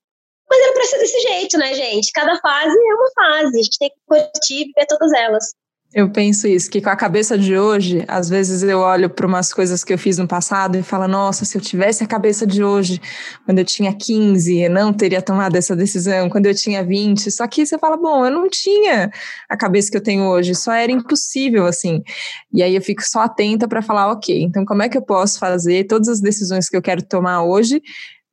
Mas 0.49 0.61
era 0.61 0.73
para 0.73 0.85
ser 0.85 0.99
desse 0.99 1.21
jeito, 1.21 1.57
né, 1.57 1.73
gente? 1.75 2.13
Cada 2.13 2.39
fase 2.41 2.77
é 2.77 2.95
uma 2.95 3.11
fase, 3.15 3.59
a 3.59 3.63
gente 3.63 3.79
tem 3.79 3.89
que 3.89 3.97
curtir 4.07 4.63
e 4.63 4.65
viver 4.67 4.87
todas 4.87 5.13
elas. 5.13 5.55
Eu 5.95 6.11
penso 6.11 6.49
isso, 6.49 6.71
que 6.71 6.81
com 6.81 6.89
a 6.89 6.97
cabeça 6.97 7.37
de 7.37 7.59
hoje, 7.59 8.03
às 8.09 8.27
vezes 8.27 8.63
eu 8.63 8.79
olho 8.79 9.11
para 9.11 9.27
umas 9.27 9.53
coisas 9.53 9.85
que 9.85 9.93
eu 9.93 9.99
fiz 9.99 10.17
no 10.17 10.27
passado 10.27 10.79
e 10.79 10.83
falo, 10.83 11.07
nossa, 11.07 11.45
se 11.45 11.55
eu 11.57 11.61
tivesse 11.61 12.03
a 12.03 12.07
cabeça 12.07 12.47
de 12.47 12.65
hoje, 12.65 12.99
quando 13.45 13.59
eu 13.59 13.65
tinha 13.65 13.93
15, 13.93 14.59
eu 14.59 14.71
não 14.71 14.91
teria 14.91 15.21
tomado 15.21 15.55
essa 15.55 15.77
decisão, 15.77 16.31
quando 16.31 16.47
eu 16.47 16.55
tinha 16.55 16.83
20. 16.83 17.31
Só 17.31 17.47
que 17.47 17.67
você 17.67 17.79
fala, 17.79 17.99
bom, 17.99 18.25
eu 18.25 18.31
não 18.31 18.49
tinha 18.49 19.11
a 19.51 19.57
cabeça 19.57 19.91
que 19.91 19.97
eu 19.99 20.03
tenho 20.03 20.25
hoje, 20.25 20.55
só 20.55 20.73
era 20.73 20.91
impossível, 20.91 21.67
assim. 21.67 22.03
E 22.51 22.63
aí 22.63 22.75
eu 22.75 22.81
fico 22.81 23.03
só 23.03 23.21
atenta 23.21 23.69
para 23.69 23.83
falar, 23.83 24.11
ok, 24.13 24.43
então 24.43 24.65
como 24.65 24.83
é 24.83 24.89
que 24.89 24.97
eu 24.97 25.03
posso 25.03 25.39
fazer 25.39 25.85
todas 25.85 26.09
as 26.09 26.21
decisões 26.23 26.71
que 26.71 26.77
eu 26.77 26.81
quero 26.83 27.03
tomar 27.03 27.43
hoje 27.43 27.83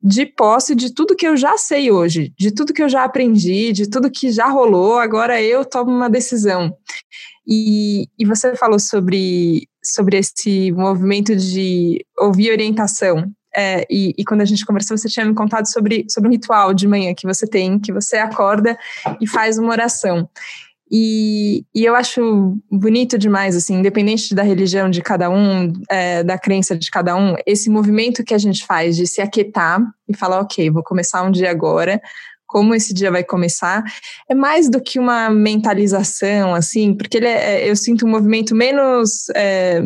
de 0.02 0.24
posse 0.24 0.74
de 0.74 0.94
tudo 0.94 1.14
que 1.14 1.26
eu 1.26 1.36
já 1.36 1.58
sei 1.58 1.90
hoje, 1.90 2.32
de 2.38 2.50
tudo 2.50 2.72
que 2.72 2.82
eu 2.82 2.88
já 2.88 3.04
aprendi, 3.04 3.70
de 3.72 3.88
tudo 3.88 4.10
que 4.10 4.30
já 4.30 4.46
rolou, 4.46 4.98
agora 4.98 5.42
eu 5.42 5.62
tomo 5.62 5.90
uma 5.90 6.08
decisão. 6.08 6.74
E, 7.50 8.06
e 8.16 8.24
você 8.24 8.54
falou 8.54 8.78
sobre, 8.78 9.68
sobre 9.82 10.18
esse 10.18 10.70
movimento 10.70 11.34
de 11.34 12.04
ouvir 12.16 12.52
orientação. 12.52 13.28
É, 13.56 13.84
e, 13.90 14.14
e, 14.16 14.24
quando 14.24 14.42
a 14.42 14.44
gente 14.44 14.64
conversou, 14.64 14.96
você 14.96 15.08
tinha 15.08 15.26
me 15.26 15.34
contado 15.34 15.66
sobre, 15.66 16.06
sobre 16.08 16.28
um 16.28 16.32
ritual 16.32 16.72
de 16.72 16.86
manhã 16.86 17.12
que 17.12 17.26
você 17.26 17.48
tem, 17.48 17.80
que 17.80 17.92
você 17.92 18.16
acorda 18.16 18.78
e 19.20 19.26
faz 19.26 19.58
uma 19.58 19.72
oração. 19.72 20.28
E, 20.92 21.64
e 21.74 21.84
eu 21.84 21.94
acho 21.94 22.56
bonito 22.70 23.18
demais, 23.18 23.56
assim, 23.56 23.74
independente 23.74 24.34
da 24.34 24.42
religião 24.42 24.88
de 24.88 25.00
cada 25.02 25.30
um, 25.30 25.72
é, 25.88 26.22
da 26.24 26.36
crença 26.36 26.76
de 26.76 26.90
cada 26.90 27.16
um, 27.16 27.34
esse 27.46 27.70
movimento 27.70 28.24
que 28.24 28.34
a 28.34 28.38
gente 28.38 28.64
faz 28.66 28.96
de 28.96 29.06
se 29.06 29.20
aquietar 29.20 29.80
e 30.08 30.16
falar, 30.16 30.40
ok, 30.40 30.68
vou 30.70 30.82
começar 30.82 31.22
um 31.22 31.30
dia 31.30 31.50
agora, 31.50 32.00
como 32.50 32.74
esse 32.74 32.92
dia 32.92 33.12
vai 33.12 33.22
começar, 33.22 33.84
é 34.28 34.34
mais 34.34 34.68
do 34.68 34.80
que 34.80 34.98
uma 34.98 35.30
mentalização, 35.30 36.52
assim, 36.52 36.92
porque 36.92 37.18
ele 37.18 37.28
é, 37.28 37.62
é, 37.62 37.70
eu 37.70 37.76
sinto 37.76 38.04
um 38.04 38.10
movimento 38.10 38.56
menos, 38.56 39.28
é, 39.36 39.80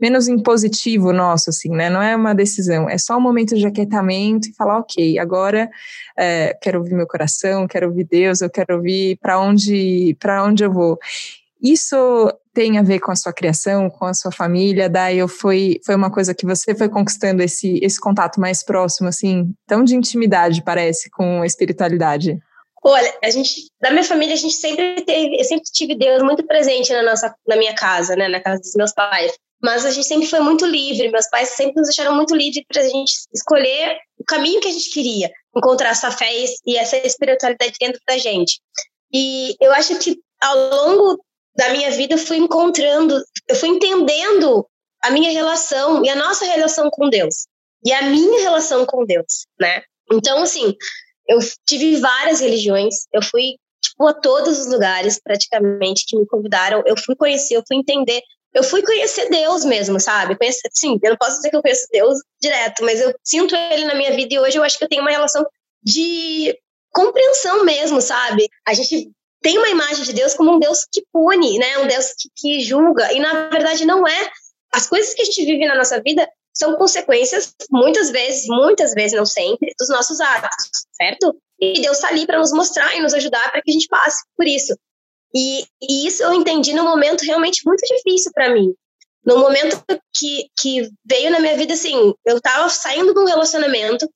menos 0.00 0.28
impositivo 0.28 1.12
nosso, 1.12 1.50
assim, 1.50 1.68
né? 1.68 1.90
Não 1.90 2.00
é 2.00 2.14
uma 2.14 2.32
decisão, 2.32 2.88
é 2.88 2.96
só 2.96 3.18
um 3.18 3.20
momento 3.20 3.56
de 3.56 3.66
aquietamento 3.66 4.48
e 4.48 4.54
falar, 4.54 4.78
ok, 4.78 5.18
agora 5.18 5.68
é, 6.16 6.56
quero 6.62 6.78
ouvir 6.78 6.94
meu 6.94 7.08
coração, 7.08 7.66
quero 7.66 7.88
ouvir 7.88 8.04
Deus, 8.04 8.40
eu 8.40 8.48
quero 8.48 8.76
ouvir 8.76 9.18
para 9.20 9.40
onde, 9.40 10.16
para 10.20 10.44
onde 10.44 10.62
eu 10.62 10.72
vou. 10.72 11.00
Isso 11.62 11.96
tem 12.52 12.78
a 12.78 12.82
ver 12.82 13.00
com 13.00 13.10
a 13.10 13.16
sua 13.16 13.32
criação, 13.32 13.90
com 13.90 14.06
a 14.06 14.14
sua 14.14 14.32
família, 14.32 14.88
daí 14.88 15.26
foi, 15.28 15.80
foi 15.84 15.94
uma 15.94 16.10
coisa 16.10 16.34
que 16.34 16.46
você 16.46 16.74
foi 16.74 16.88
conquistando 16.88 17.42
esse, 17.42 17.78
esse 17.82 18.00
contato 18.00 18.40
mais 18.40 18.64
próximo, 18.64 19.08
assim, 19.08 19.52
tão 19.66 19.84
de 19.84 19.94
intimidade, 19.94 20.62
parece, 20.64 21.10
com 21.10 21.42
a 21.42 21.46
espiritualidade. 21.46 22.38
Olha, 22.82 23.14
a 23.22 23.30
gente, 23.30 23.68
da 23.80 23.90
minha 23.90 24.04
família, 24.04 24.34
a 24.34 24.38
gente 24.38 24.54
sempre 24.54 25.02
teve, 25.02 25.40
eu 25.40 25.44
sempre 25.44 25.64
tive 25.72 25.96
Deus 25.96 26.22
muito 26.22 26.46
presente 26.46 26.92
na 26.92 27.02
nossa, 27.02 27.34
na 27.46 27.56
minha 27.56 27.74
casa, 27.74 28.14
né, 28.14 28.28
na 28.28 28.40
casa 28.40 28.60
dos 28.60 28.74
meus 28.74 28.92
pais. 28.92 29.32
Mas 29.60 29.84
a 29.84 29.90
gente 29.90 30.06
sempre 30.06 30.26
foi 30.26 30.40
muito 30.40 30.64
livre, 30.64 31.10
meus 31.10 31.28
pais 31.28 31.48
sempre 31.48 31.74
nos 31.76 31.88
deixaram 31.88 32.14
muito 32.14 32.34
livre 32.34 32.64
para 32.68 32.82
a 32.82 32.88
gente 32.88 33.12
escolher 33.34 33.98
o 34.18 34.24
caminho 34.24 34.60
que 34.60 34.68
a 34.68 34.72
gente 34.72 34.90
queria, 34.92 35.30
encontrar 35.56 35.90
essa 35.90 36.10
fé 36.10 36.28
e 36.64 36.76
essa 36.76 36.96
espiritualidade 36.98 37.72
dentro 37.80 38.00
da 38.06 38.18
gente. 38.18 38.60
E 39.12 39.56
eu 39.60 39.72
acho 39.72 39.98
que 39.98 40.18
ao 40.40 40.56
longo 40.56 41.18
da 41.56 41.70
minha 41.70 41.90
vida 41.90 42.14
eu 42.14 42.18
fui 42.18 42.36
encontrando, 42.36 43.22
eu 43.48 43.56
fui 43.56 43.70
entendendo 43.70 44.66
a 45.02 45.10
minha 45.10 45.30
relação 45.30 46.04
e 46.04 46.08
a 46.08 46.16
nossa 46.16 46.44
relação 46.44 46.90
com 46.90 47.08
Deus 47.08 47.46
e 47.84 47.92
a 47.92 48.02
minha 48.02 48.40
relação 48.40 48.84
com 48.84 49.04
Deus, 49.04 49.46
né? 49.60 49.82
Então, 50.12 50.42
assim, 50.42 50.74
eu 51.28 51.38
tive 51.66 51.96
várias 51.96 52.40
religiões, 52.40 53.06
eu 53.12 53.22
fui 53.22 53.56
tipo 53.80 54.06
a 54.06 54.14
todos 54.14 54.58
os 54.58 54.66
lugares 54.66 55.20
praticamente 55.22 56.04
que 56.06 56.16
me 56.16 56.26
convidaram, 56.26 56.82
eu 56.86 56.96
fui 56.96 57.14
conhecer, 57.14 57.56
eu 57.56 57.62
fui 57.66 57.76
entender, 57.76 58.20
eu 58.54 58.62
fui 58.62 58.82
conhecer 58.82 59.28
Deus 59.28 59.64
mesmo, 59.64 60.00
sabe? 60.00 60.36
Conhecer, 60.36 60.68
sim, 60.72 60.98
eu 61.02 61.10
não 61.10 61.16
posso 61.16 61.36
dizer 61.36 61.50
que 61.50 61.56
eu 61.56 61.62
conheço 61.62 61.86
Deus 61.92 62.18
direto, 62.40 62.84
mas 62.84 63.00
eu 63.00 63.14
sinto 63.22 63.54
ele 63.54 63.84
na 63.84 63.94
minha 63.94 64.12
vida 64.14 64.34
e 64.34 64.38
hoje 64.38 64.58
eu 64.58 64.64
acho 64.64 64.78
que 64.78 64.84
eu 64.84 64.88
tenho 64.88 65.02
uma 65.02 65.10
relação 65.10 65.46
de 65.82 66.56
compreensão 66.92 67.64
mesmo, 67.64 68.00
sabe? 68.00 68.48
A 68.66 68.72
gente 68.72 69.10
tem 69.46 69.58
uma 69.58 69.68
imagem 69.68 70.02
de 70.02 70.12
Deus 70.12 70.34
como 70.34 70.56
um 70.56 70.58
Deus 70.58 70.84
que 70.90 71.04
pune, 71.12 71.56
né? 71.56 71.78
Um 71.78 71.86
Deus 71.86 72.06
que, 72.18 72.28
que 72.34 72.60
julga. 72.60 73.12
E 73.12 73.20
na 73.20 73.48
verdade 73.48 73.86
não 73.86 74.04
é. 74.04 74.30
As 74.72 74.88
coisas 74.88 75.14
que 75.14 75.22
a 75.22 75.24
gente 75.24 75.44
vive 75.44 75.64
na 75.64 75.76
nossa 75.76 76.02
vida 76.02 76.28
são 76.52 76.74
consequências, 76.74 77.54
muitas 77.70 78.10
vezes, 78.10 78.46
muitas 78.48 78.92
vezes, 78.92 79.16
não 79.16 79.24
sempre, 79.24 79.72
dos 79.78 79.88
nossos 79.88 80.20
atos, 80.20 80.50
certo? 81.00 81.40
E 81.60 81.80
Deus 81.80 81.98
está 81.98 82.08
ali 82.08 82.26
para 82.26 82.40
nos 82.40 82.50
mostrar 82.50 82.96
e 82.96 83.00
nos 83.00 83.14
ajudar 83.14 83.52
para 83.52 83.62
que 83.62 83.70
a 83.70 83.72
gente 83.72 83.86
passe 83.86 84.24
por 84.36 84.48
isso. 84.48 84.76
E, 85.32 85.64
e, 85.80 86.08
isso 86.08 86.24
eu 86.24 86.32
entendi 86.32 86.74
num 86.74 86.82
momento 86.82 87.22
realmente 87.22 87.62
muito 87.64 87.86
difícil 87.86 88.32
para 88.34 88.52
mim. 88.52 88.74
No 89.24 89.38
momento 89.38 89.80
que, 90.12 90.48
que 90.58 90.90
veio 91.04 91.30
na 91.30 91.38
minha 91.38 91.56
vida, 91.56 91.74
assim, 91.74 92.12
eu 92.24 92.38
estava 92.38 92.68
saindo 92.68 93.14
de 93.14 93.20
um 93.20 93.26
relacionamento 93.26 94.10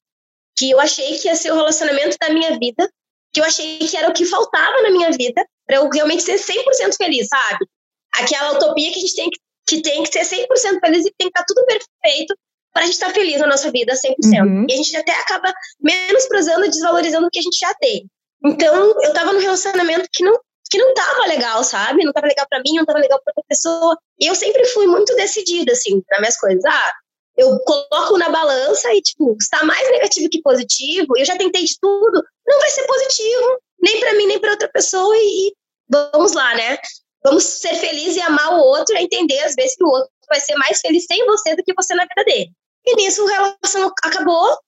que 0.57 0.71
eu 0.71 0.81
achei 0.81 1.19
que 1.19 1.29
ia 1.29 1.37
ser 1.37 1.53
o 1.53 1.57
relacionamento 1.57 2.17
da 2.21 2.31
minha 2.31 2.59
vida, 2.59 2.91
que 3.33 3.41
eu 3.41 3.45
achei 3.45 3.79
que 3.79 3.97
era 3.97 4.09
o 4.09 4.13
que 4.13 4.25
faltava 4.25 4.83
na 4.83 4.91
minha 4.91 5.11
vida 5.11 5.45
para 5.67 5.77
eu 5.77 5.89
realmente 5.89 6.23
ser 6.23 6.39
100% 6.39 6.97
feliz, 6.97 7.29
sabe? 7.29 7.67
Aquela 8.13 8.53
utopia 8.53 8.91
que 8.91 8.99
a 8.99 9.01
gente 9.01 9.15
tem 9.15 9.31
que, 9.31 9.41
que, 9.67 9.83
tem 9.83 10.03
que 10.03 10.25
ser 10.25 10.47
100% 10.49 10.81
feliz 10.81 11.07
e 11.07 11.15
tem 11.17 11.29
que 11.31 11.39
estar 11.39 11.41
tá 11.41 11.45
tudo 11.47 11.65
perfeito 11.65 12.35
para 12.73 12.83
a 12.83 12.87
gente 12.87 12.95
estar 12.95 13.09
tá 13.09 13.15
feliz 13.15 13.41
na 13.41 13.47
nossa 13.47 13.71
vida 13.71 13.93
100%. 13.95 14.43
Uhum. 14.43 14.67
E 14.69 14.73
a 14.73 14.77
gente 14.77 14.97
até 14.97 15.13
acaba 15.13 15.53
menosprezando 15.81 16.65
e 16.65 16.71
desvalorizando 16.71 17.27
o 17.27 17.31
que 17.31 17.39
a 17.39 17.43
gente 17.43 17.59
já 17.59 17.73
tem. 17.75 18.07
Então, 18.45 18.95
eu 19.03 19.13
tava 19.13 19.33
num 19.33 19.41
relacionamento 19.41 20.09
que 20.13 20.25
não 20.25 20.39
que 20.71 20.79
não 20.79 20.95
tava 20.95 21.27
legal, 21.27 21.65
sabe? 21.65 22.05
Não 22.05 22.13
tava 22.13 22.29
legal 22.29 22.47
para 22.49 22.61
mim, 22.61 22.77
não 22.77 22.85
tava 22.85 23.01
legal 23.01 23.21
para 23.25 23.33
outra 23.33 23.45
pessoa. 23.49 23.99
E 24.21 24.27
eu 24.27 24.37
sempre 24.37 24.65
fui 24.67 24.87
muito 24.87 25.17
decidida 25.17 25.73
assim, 25.73 26.01
nas 26.09 26.21
minhas 26.21 26.37
coisas. 26.39 26.65
Ah, 26.65 26.93
eu 27.41 27.59
coloco 27.61 28.19
na 28.19 28.29
balança 28.29 28.93
e, 28.93 29.01
tipo, 29.01 29.37
está 29.41 29.65
mais 29.65 29.91
negativo 29.91 30.29
que 30.29 30.43
positivo, 30.43 31.17
eu 31.17 31.25
já 31.25 31.37
tentei 31.37 31.65
de 31.65 31.79
tudo, 31.81 32.23
não 32.47 32.59
vai 32.59 32.71
ser 32.71 32.87
positivo, 32.87 33.59
nem 33.81 33.99
para 33.99 34.15
mim, 34.15 34.27
nem 34.27 34.39
para 34.39 34.51
outra 34.51 34.69
pessoa, 34.69 35.17
e, 35.17 35.49
e, 35.49 35.55
vamos 35.89 36.33
lá, 36.33 36.55
né? 36.55 36.79
Vamos 37.25 37.45
ser 37.45 37.75
felizes 37.77 38.17
e 38.17 38.21
amar 38.21 38.55
o 38.55 38.61
outro, 38.61 38.95
e 38.95 39.03
entender, 39.03 39.39
às 39.41 39.55
vezes, 39.55 39.75
que 39.75 39.85
o 39.85 39.89
outro 39.89 40.11
vai 40.29 40.39
ser 40.39 40.55
mais 40.57 40.81
feliz 40.81 41.07
sem 41.07 41.25
você 41.27 41.57
do 41.57 41.65
que 41.65 41.75
você 41.75 41.95
na 41.95 42.05
vida 42.05 42.25
dele. 42.25 42.51
E 42.87 42.97
nisso 42.97 43.27
a 43.27 43.33
relação 43.33 43.93
acabou, 44.03 44.59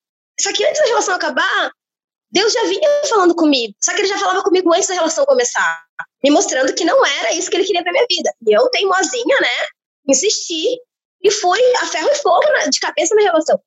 só 0.40 0.52
que 0.52 0.64
antes 0.64 0.80
da 0.80 0.86
relação 0.86 1.14
acabar, 1.14 1.70
Deus 2.30 2.52
já 2.52 2.64
vinha 2.64 2.88
falando 3.06 3.34
comigo, 3.34 3.74
só 3.82 3.94
que 3.94 4.00
ele 4.00 4.08
já 4.08 4.18
falava 4.18 4.42
comigo 4.42 4.72
antes 4.72 4.88
da 4.88 4.94
relação 4.94 5.26
começar, 5.26 5.84
me 6.24 6.30
mostrando 6.30 6.74
que 6.74 6.84
não 6.84 7.04
era 7.04 7.32
isso 7.34 7.50
que 7.50 7.56
ele 7.56 7.64
queria 7.64 7.82
pra 7.82 7.92
minha 7.92 8.06
vida. 8.08 8.32
E 8.46 8.56
eu, 8.56 8.68
teimosinha, 8.70 9.40
né, 9.40 9.66
insisti, 10.08 10.78
e 11.22 11.30
foi 11.30 11.60
a 11.76 11.86
ferro 11.86 12.10
e 12.10 12.14
fogo 12.16 12.46
na, 12.52 12.66
de 12.66 12.80
cabeça 12.80 13.14
na 13.14 13.22
relação. 13.22 13.60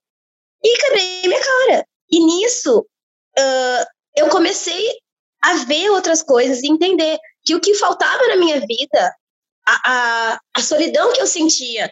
E 0.64 0.78
quebrei 0.78 1.22
minha 1.28 1.42
cara. 1.42 1.88
E 2.10 2.20
nisso, 2.20 2.80
uh, 2.80 3.86
eu 4.16 4.30
comecei 4.30 4.98
a 5.42 5.54
ver 5.66 5.90
outras 5.92 6.24
coisas 6.24 6.62
e 6.64 6.68
entender 6.68 7.20
que 7.44 7.56
o 7.56 7.60
que 7.60 7.76
faltava 7.76 8.28
na 8.28 8.36
minha 8.36 8.60
vida, 8.60 9.16
a, 9.68 9.82
a, 9.86 10.40
a 10.56 10.62
solidão 10.62 11.14
que 11.14 11.22
eu 11.22 11.28
sentia, 11.28 11.92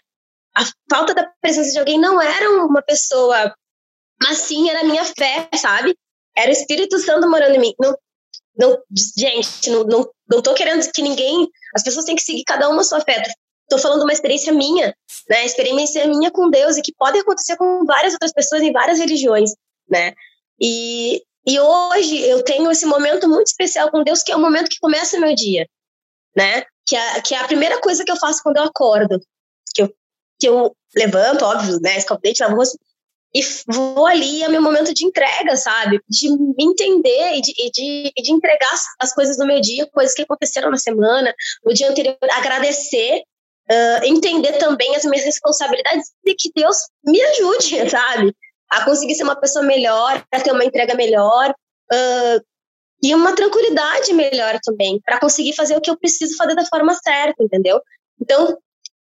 a 0.55 0.63
falta 0.89 1.13
da 1.13 1.31
presença 1.41 1.71
de 1.71 1.79
alguém 1.79 1.99
não 1.99 2.21
era 2.21 2.49
uma 2.51 2.81
pessoa, 2.81 3.53
mas 4.21 4.39
sim 4.39 4.69
era 4.69 4.81
a 4.81 4.83
minha 4.83 5.05
fé, 5.05 5.49
sabe? 5.55 5.95
Era 6.35 6.49
o 6.49 6.53
Espírito 6.53 6.99
Santo 6.99 7.29
morando 7.29 7.55
em 7.55 7.59
mim. 7.59 7.73
Não, 7.79 7.95
não, 8.57 8.77
gente, 9.17 9.69
não, 9.69 9.83
não, 9.83 10.09
não 10.27 10.41
tô 10.41 10.53
querendo 10.53 10.89
que 10.91 11.01
ninguém. 11.01 11.47
As 11.75 11.83
pessoas 11.83 12.05
têm 12.05 12.15
que 12.15 12.21
seguir 12.21 12.43
cada 12.43 12.69
uma 12.69 12.81
a 12.81 12.83
sua 12.83 13.01
fé. 13.01 13.23
Estou 13.63 13.79
falando 13.79 14.03
uma 14.03 14.13
experiência 14.13 14.53
minha, 14.53 14.95
né? 15.29 15.45
Experiência 15.45 16.05
minha 16.07 16.31
com 16.31 16.49
Deus 16.49 16.77
e 16.77 16.81
que 16.81 16.93
pode 16.93 17.17
acontecer 17.17 17.55
com 17.57 17.85
várias 17.85 18.13
outras 18.13 18.33
pessoas 18.33 18.61
em 18.61 18.71
várias 18.71 18.99
religiões, 18.99 19.51
né? 19.89 20.13
E, 20.59 21.23
e 21.45 21.59
hoje 21.59 22.21
eu 22.21 22.43
tenho 22.43 22.69
esse 22.71 22.85
momento 22.85 23.27
muito 23.27 23.47
especial 23.47 23.89
com 23.89 24.03
Deus, 24.03 24.21
que 24.21 24.31
é 24.31 24.35
o 24.35 24.41
momento 24.41 24.69
que 24.69 24.79
começa 24.79 25.19
meu 25.19 25.33
dia, 25.33 25.67
né? 26.35 26.63
que 26.85 26.95
é, 26.95 27.21
que 27.21 27.33
é 27.33 27.39
a 27.39 27.47
primeira 27.47 27.79
coisa 27.79 28.03
que 28.03 28.11
eu 28.11 28.17
faço 28.17 28.41
quando 28.43 28.57
eu 28.57 28.63
acordo. 28.63 29.19
Que 29.73 29.83
eu, 29.83 29.93
que 30.39 30.47
eu 30.47 30.75
levanto, 30.95 31.45
óbvio, 31.45 31.79
né? 31.81 31.97
Escovo 31.97 32.21
dente, 32.21 32.41
lavo 32.41 32.55
rosto, 32.55 32.77
e 33.35 33.41
vou 33.67 34.05
ali, 34.05 34.43
é 34.43 34.49
meu 34.49 34.61
momento 34.61 34.93
de 34.93 35.05
entrega, 35.05 35.57
sabe? 35.57 35.99
De 36.07 36.29
me 36.29 36.63
entender 36.63 37.33
e 37.33 37.41
de, 37.41 37.51
e 37.57 37.71
de, 37.71 38.13
e 38.15 38.21
de 38.21 38.31
entregar 38.31 38.71
as, 38.71 38.83
as, 38.99 39.13
coisas 39.13 39.37
do 39.37 39.47
meu 39.47 39.59
dia, 39.59 39.89
coisas 39.91 40.13
que 40.13 40.21
aconteceram 40.21 40.69
na 40.69 40.77
semana, 40.77 41.33
no 41.65 41.73
dia 41.73 41.89
anterior, 41.89 42.15
agradecer, 42.31 43.23
uh, 43.71 44.05
entender 44.05 44.53
também 44.53 44.95
as 44.95 45.03
minhas 45.03 45.25
responsabilidades 45.25 46.11
e 46.25 46.35
que 46.35 46.51
Deus 46.55 46.77
me 47.03 47.21
ajude, 47.21 47.89
sabe? 47.89 48.35
A 48.71 48.85
conseguir 48.85 49.15
ser 49.15 49.23
uma 49.23 49.39
pessoa 49.39 49.63
melhor, 49.63 50.23
a 50.31 50.39
ter 50.39 50.51
uma 50.51 50.65
entrega 50.65 50.95
melhor, 50.95 51.51
uh, 51.51 52.45
e 53.03 53.13
uma 53.13 53.35
tranquilidade 53.35 54.13
melhor 54.13 54.57
também, 54.63 54.99
para 55.03 55.19
conseguir 55.19 55.53
fazer 55.53 55.75
o 55.75 55.81
que 55.81 55.89
eu 55.89 55.97
preciso 55.97 56.37
fazer 56.37 56.55
da 56.55 56.65
forma 56.65 56.95
certa, 56.95 57.43
entendeu? 57.43 57.81
Então, 58.21 58.57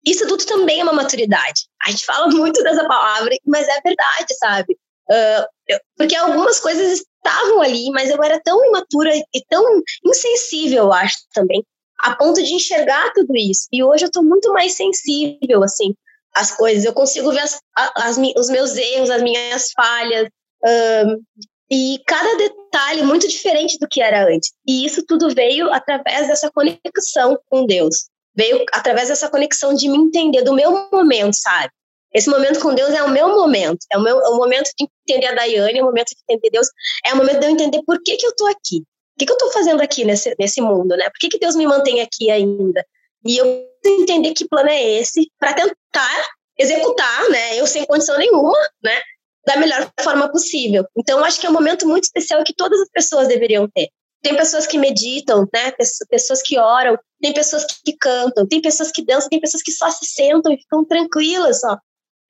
isso 0.05 0.27
tudo 0.27 0.43
também 0.45 0.79
é 0.79 0.83
uma 0.83 0.93
maturidade. 0.93 1.67
A 1.85 1.91
gente 1.91 2.03
fala 2.05 2.27
muito 2.33 2.63
dessa 2.63 2.85
palavra, 2.87 3.35
mas 3.45 3.67
é 3.67 3.79
verdade, 3.81 4.35
sabe? 4.39 4.73
Uh, 5.09 5.45
eu, 5.67 5.79
porque 5.97 6.15
algumas 6.15 6.59
coisas 6.59 7.03
estavam 7.23 7.61
ali, 7.61 7.91
mas 7.91 8.09
eu 8.09 8.21
era 8.23 8.41
tão 8.43 8.65
imatura 8.65 9.15
e 9.15 9.45
tão 9.47 9.63
insensível, 10.05 10.85
eu 10.85 10.93
acho, 10.93 11.17
também, 11.33 11.63
a 12.01 12.15
ponto 12.15 12.41
de 12.41 12.53
enxergar 12.53 13.11
tudo 13.13 13.35
isso. 13.35 13.67
E 13.71 13.83
hoje 13.83 14.05
eu 14.05 14.07
estou 14.07 14.23
muito 14.23 14.51
mais 14.53 14.73
sensível, 14.73 15.63
assim, 15.63 15.95
às 16.35 16.51
coisas. 16.51 16.83
Eu 16.83 16.93
consigo 16.93 17.31
ver 17.31 17.41
as, 17.41 17.59
as, 17.75 18.17
os 18.37 18.49
meus 18.49 18.75
erros, 18.75 19.09
as 19.09 19.21
minhas 19.21 19.71
falhas, 19.71 20.27
uh, 20.65 21.41
e 21.71 22.01
cada 22.05 22.35
detalhe 22.35 23.03
muito 23.03 23.27
diferente 23.27 23.77
do 23.79 23.87
que 23.87 24.01
era 24.01 24.27
antes. 24.27 24.51
E 24.67 24.85
isso 24.85 25.05
tudo 25.07 25.33
veio 25.33 25.71
através 25.71 26.27
dessa 26.27 26.51
conexão 26.51 27.39
com 27.49 27.65
Deus. 27.65 28.09
Veio 28.35 28.65
através 28.73 29.07
dessa 29.07 29.29
conexão 29.29 29.73
de 29.73 29.87
me 29.87 29.97
entender 29.97 30.41
do 30.41 30.53
meu 30.53 30.89
momento, 30.91 31.33
sabe? 31.33 31.71
Esse 32.13 32.29
momento 32.29 32.59
com 32.59 32.75
Deus 32.75 32.89
é 32.89 33.01
o 33.03 33.09
meu 33.09 33.29
momento. 33.29 33.79
É 33.89 33.97
o, 33.97 34.01
meu, 34.01 34.19
é 34.19 34.29
o 34.29 34.35
momento 34.35 34.69
de 34.77 34.85
entender 35.07 35.27
a 35.27 35.35
Daiane, 35.35 35.79
é 35.79 35.81
o 35.81 35.85
momento 35.85 36.09
de 36.09 36.17
entender 36.27 36.49
Deus. 36.49 36.67
É 37.05 37.13
o 37.13 37.17
momento 37.17 37.39
de 37.39 37.45
eu 37.45 37.51
entender 37.51 37.81
por 37.85 38.01
que, 38.03 38.17
que 38.17 38.25
eu 38.25 38.35
tô 38.35 38.47
aqui. 38.47 38.83
O 39.15 39.19
que, 39.19 39.25
que 39.25 39.31
eu 39.31 39.37
tô 39.37 39.51
fazendo 39.51 39.81
aqui 39.81 40.05
nesse, 40.05 40.35
nesse 40.39 40.61
mundo, 40.61 40.95
né? 40.95 41.05
Por 41.05 41.19
que, 41.19 41.29
que 41.29 41.39
Deus 41.39 41.55
me 41.55 41.67
mantém 41.67 42.01
aqui 42.01 42.31
ainda? 42.31 42.85
E 43.25 43.37
eu 43.37 43.65
entender 43.85 44.33
que 44.33 44.47
plano 44.47 44.69
é 44.69 44.81
esse 44.81 45.29
para 45.39 45.53
tentar 45.53 46.27
executar, 46.57 47.29
né? 47.29 47.59
Eu 47.59 47.67
sem 47.67 47.85
condição 47.85 48.17
nenhuma, 48.17 48.57
né? 48.83 48.99
da 49.45 49.57
melhor 49.57 49.89
forma 50.01 50.31
possível. 50.31 50.85
Então, 50.95 51.23
acho 51.23 51.39
que 51.39 51.47
é 51.47 51.49
um 51.49 51.53
momento 51.53 51.87
muito 51.87 52.03
especial 52.03 52.43
que 52.43 52.53
todas 52.53 52.79
as 52.79 52.89
pessoas 52.89 53.27
deveriam 53.27 53.67
ter. 53.67 53.89
Tem 54.21 54.35
pessoas 54.35 54.67
que 54.67 54.77
meditam, 54.77 55.47
né? 55.53 55.71
Pessoas 56.09 56.41
que 56.43 56.59
oram, 56.59 56.97
tem 57.19 57.33
pessoas 57.33 57.65
que 57.83 57.93
cantam, 57.97 58.47
tem 58.47 58.61
pessoas 58.61 58.91
que 58.91 59.03
dançam, 59.03 59.29
tem 59.29 59.39
pessoas 59.39 59.63
que 59.63 59.71
só 59.71 59.89
se 59.89 60.05
sentam 60.05 60.53
e 60.53 60.57
ficam 60.57 60.85
tranquilas, 60.85 61.63
ó. 61.63 61.77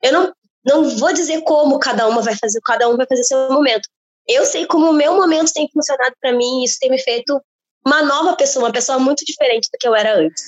Eu 0.02 0.13
não, 0.13 0.34
não 0.65 0.98
vou 0.98 1.12
dizer 1.12 1.41
como 1.41 1.80
cada 1.80 2.08
uma 2.08 2.22
vai 2.22 2.36
fazer, 2.36 2.62
cada 2.63 2.88
um 2.89 2.96
vai 2.96 3.06
fazer 3.06 3.24
seu 3.24 3.52
momento. 3.52 3.89
Eu 4.27 4.45
sei 4.45 4.65
como 4.65 4.89
o 4.89 4.93
meu 4.93 5.15
momento 5.15 5.51
tem 5.53 5.69
funcionado 5.71 6.15
para 6.21 6.34
mim, 6.34 6.63
isso 6.63 6.77
tem 6.79 6.89
me 6.89 6.99
feito 6.99 7.39
uma 7.86 8.03
nova 8.03 8.36
pessoa, 8.36 8.65
uma 8.65 8.71
pessoa 8.71 8.99
muito 8.99 9.25
diferente 9.25 9.67
do 9.71 9.77
que 9.79 9.88
eu 9.88 9.95
era 9.95 10.17
antes. 10.17 10.43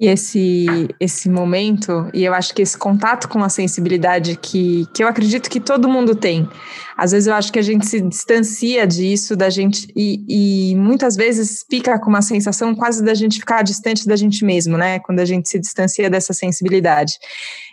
E 0.00 0.06
esse, 0.06 0.66
esse 1.00 1.28
momento, 1.28 2.08
e 2.14 2.24
eu 2.24 2.32
acho 2.32 2.54
que 2.54 2.62
esse 2.62 2.78
contato 2.78 3.28
com 3.28 3.42
a 3.42 3.48
sensibilidade 3.48 4.36
que, 4.36 4.86
que 4.94 5.02
eu 5.02 5.08
acredito 5.08 5.50
que 5.50 5.58
todo 5.58 5.88
mundo 5.88 6.14
tem. 6.14 6.48
Às 6.96 7.10
vezes 7.10 7.26
eu 7.26 7.34
acho 7.34 7.52
que 7.52 7.58
a 7.58 7.62
gente 7.62 7.84
se 7.84 8.00
distancia 8.00 8.86
disso, 8.86 9.34
da 9.34 9.50
gente, 9.50 9.88
e, 9.96 10.70
e 10.70 10.76
muitas 10.76 11.16
vezes 11.16 11.64
fica 11.68 11.98
com 11.98 12.10
uma 12.10 12.22
sensação 12.22 12.76
quase 12.76 13.04
da 13.04 13.12
gente 13.12 13.40
ficar 13.40 13.62
distante 13.62 14.06
da 14.06 14.14
gente 14.14 14.44
mesmo, 14.44 14.78
né? 14.78 15.00
Quando 15.00 15.18
a 15.18 15.24
gente 15.24 15.48
se 15.48 15.58
distancia 15.58 16.08
dessa 16.08 16.32
sensibilidade. 16.32 17.14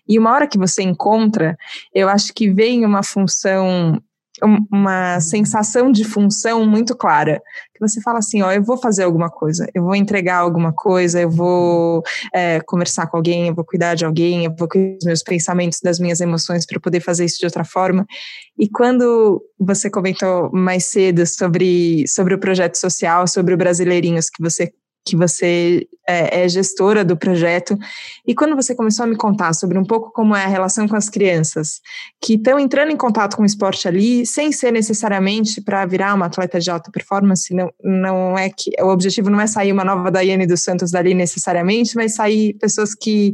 E 0.08 0.18
uma 0.18 0.32
hora 0.32 0.48
que 0.48 0.58
você 0.58 0.82
encontra, 0.82 1.56
eu 1.94 2.10
acho 2.10 2.34
que 2.34 2.52
vem 2.52 2.86
uma 2.86 3.04
função 3.04 4.02
uma 4.72 5.20
sensação 5.20 5.92
de 5.92 6.04
função 6.04 6.66
muito 6.66 6.96
clara. 6.96 7.42
Que 7.74 7.80
você 7.80 8.02
fala 8.02 8.20
assim, 8.20 8.42
ó, 8.42 8.52
eu 8.52 8.64
vou 8.64 8.78
fazer 8.78 9.04
alguma 9.04 9.30
coisa, 9.30 9.68
eu 9.74 9.84
vou 9.84 9.96
entregar 9.96 10.38
alguma 10.38 10.72
coisa, 10.72 11.22
eu 11.22 11.30
vou 11.30 12.04
é, 12.34 12.60
conversar 12.62 13.08
com 13.08 13.18
alguém, 13.18 13.48
eu 13.48 13.56
vou 13.56 13.66
cuidar 13.66 13.96
de 13.96 14.06
alguém, 14.06 14.46
eu 14.46 14.56
vou 14.58 14.68
cuidar 14.68 14.96
dos 14.96 15.06
meus 15.06 15.24
pensamentos, 15.24 15.80
das 15.82 16.00
minhas 16.00 16.22
emoções 16.22 16.66
para 16.66 16.80
poder 16.80 17.02
fazer 17.02 17.26
isso 17.26 17.40
de 17.40 17.46
outra 17.46 17.64
forma. 17.64 18.06
E 18.58 18.70
quando 18.70 19.42
você 19.60 19.90
comentou 19.90 20.50
mais 20.52 20.86
cedo 20.86 21.26
sobre, 21.26 22.06
sobre 22.08 22.34
o 22.34 22.40
projeto 22.40 22.76
social, 22.76 23.28
sobre 23.28 23.54
o 23.54 23.58
Brasileirinhos 23.58 24.30
que 24.30 24.42
você 24.42 24.72
que 25.06 25.16
você 25.16 25.88
é, 26.08 26.44
é, 26.44 26.50
gestora 26.50 27.06
do 27.06 27.16
projeto. 27.16 27.78
E 28.28 28.34
quando 28.34 28.56
você 28.56 28.74
começou 28.74 29.04
a 29.04 29.08
me 29.08 29.16
contar 29.16 29.54
sobre 29.54 29.78
um 29.78 29.84
pouco 29.84 30.12
como 30.12 30.36
é 30.36 30.44
a 30.44 30.48
relação 30.48 30.88
com 30.88 30.96
as 30.96 31.10
crianças, 31.10 31.80
que 32.20 32.34
estão 32.34 32.60
entrando 32.60 32.92
em 32.92 32.98
contato 32.98 33.38
com 33.38 33.44
o 33.44 33.46
esporte 33.46 33.88
ali, 33.88 34.26
sem 34.26 34.52
ser 34.52 34.72
necessariamente 34.72 35.62
para 35.62 35.86
virar 35.86 36.16
uma 36.16 36.26
atleta 36.26 36.60
de 36.60 36.72
alta 36.72 36.90
performance, 36.92 37.54
não, 37.54 37.72
não 37.84 38.38
é 38.38 38.50
que 38.50 38.72
o 38.82 38.88
objetivo 38.88 39.30
não 39.30 39.40
é 39.40 39.46
sair 39.46 39.72
uma 39.72 39.84
nova 39.84 40.10
Daiane 40.10 40.48
dos 40.48 40.64
Santos 40.64 40.90
dali 40.90 41.14
necessariamente, 41.14 41.96
mas 41.96 42.16
sair 42.16 42.56
pessoas 42.56 42.96
que, 42.96 43.32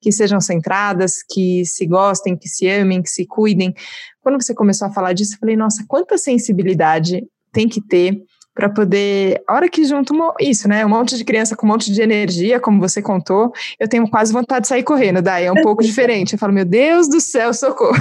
que 0.00 0.10
sejam 0.10 0.40
centradas, 0.40 1.22
que 1.30 1.64
se 1.64 1.86
gostem, 1.86 2.36
que 2.36 2.48
se 2.48 2.68
amem, 2.68 3.00
que 3.00 3.10
se 3.10 3.24
cuidem. 3.26 3.72
Quando 4.20 4.42
você 4.42 4.52
começou 4.54 4.88
a 4.88 4.92
falar 4.92 5.12
disso, 5.12 5.34
eu 5.34 5.38
falei, 5.38 5.56
nossa, 5.56 5.84
quanta 5.86 6.18
sensibilidade 6.18 7.24
tem 7.52 7.68
que 7.68 7.80
ter 7.80 8.22
para 8.54 8.68
poder, 8.68 9.42
a 9.48 9.54
hora 9.54 9.68
que 9.68 9.84
junto 9.84 10.14
isso, 10.38 10.68
né, 10.68 10.84
um 10.84 10.88
monte 10.88 11.16
de 11.16 11.24
criança 11.24 11.56
com 11.56 11.66
um 11.66 11.70
monte 11.70 11.90
de 11.90 12.02
energia, 12.02 12.60
como 12.60 12.80
você 12.80 13.00
contou, 13.00 13.50
eu 13.80 13.88
tenho 13.88 14.08
quase 14.08 14.32
vontade 14.32 14.62
de 14.62 14.68
sair 14.68 14.82
correndo, 14.82 15.22
daí 15.22 15.46
é 15.46 15.52
um 15.52 15.62
pouco 15.62 15.82
diferente. 15.82 16.34
Eu 16.34 16.38
falo, 16.38 16.52
meu 16.52 16.64
Deus 16.64 17.08
do 17.08 17.20
céu, 17.20 17.54
socorro. 17.54 17.96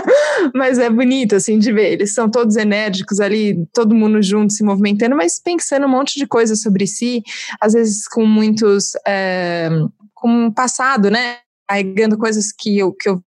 mas 0.54 0.78
é 0.78 0.90
bonito 0.90 1.36
assim 1.36 1.58
de 1.58 1.72
ver, 1.72 1.92
eles 1.92 2.12
são 2.12 2.30
todos 2.30 2.56
enérgicos 2.56 3.18
ali, 3.18 3.66
todo 3.72 3.94
mundo 3.94 4.22
junto 4.22 4.52
se 4.52 4.62
movimentando, 4.62 5.16
mas 5.16 5.40
pensando 5.42 5.86
um 5.86 5.90
monte 5.90 6.18
de 6.18 6.26
coisas 6.26 6.60
sobre 6.60 6.86
si, 6.86 7.22
às 7.60 7.72
vezes 7.72 8.06
com 8.06 8.26
muitos 8.26 8.92
é, 9.06 9.70
com 10.12 10.46
um 10.46 10.52
passado, 10.52 11.10
né, 11.10 11.38
carregando 11.66 12.18
coisas 12.18 12.52
que 12.52 12.78
eu, 12.78 12.92
que 12.92 13.08
eu 13.08 13.22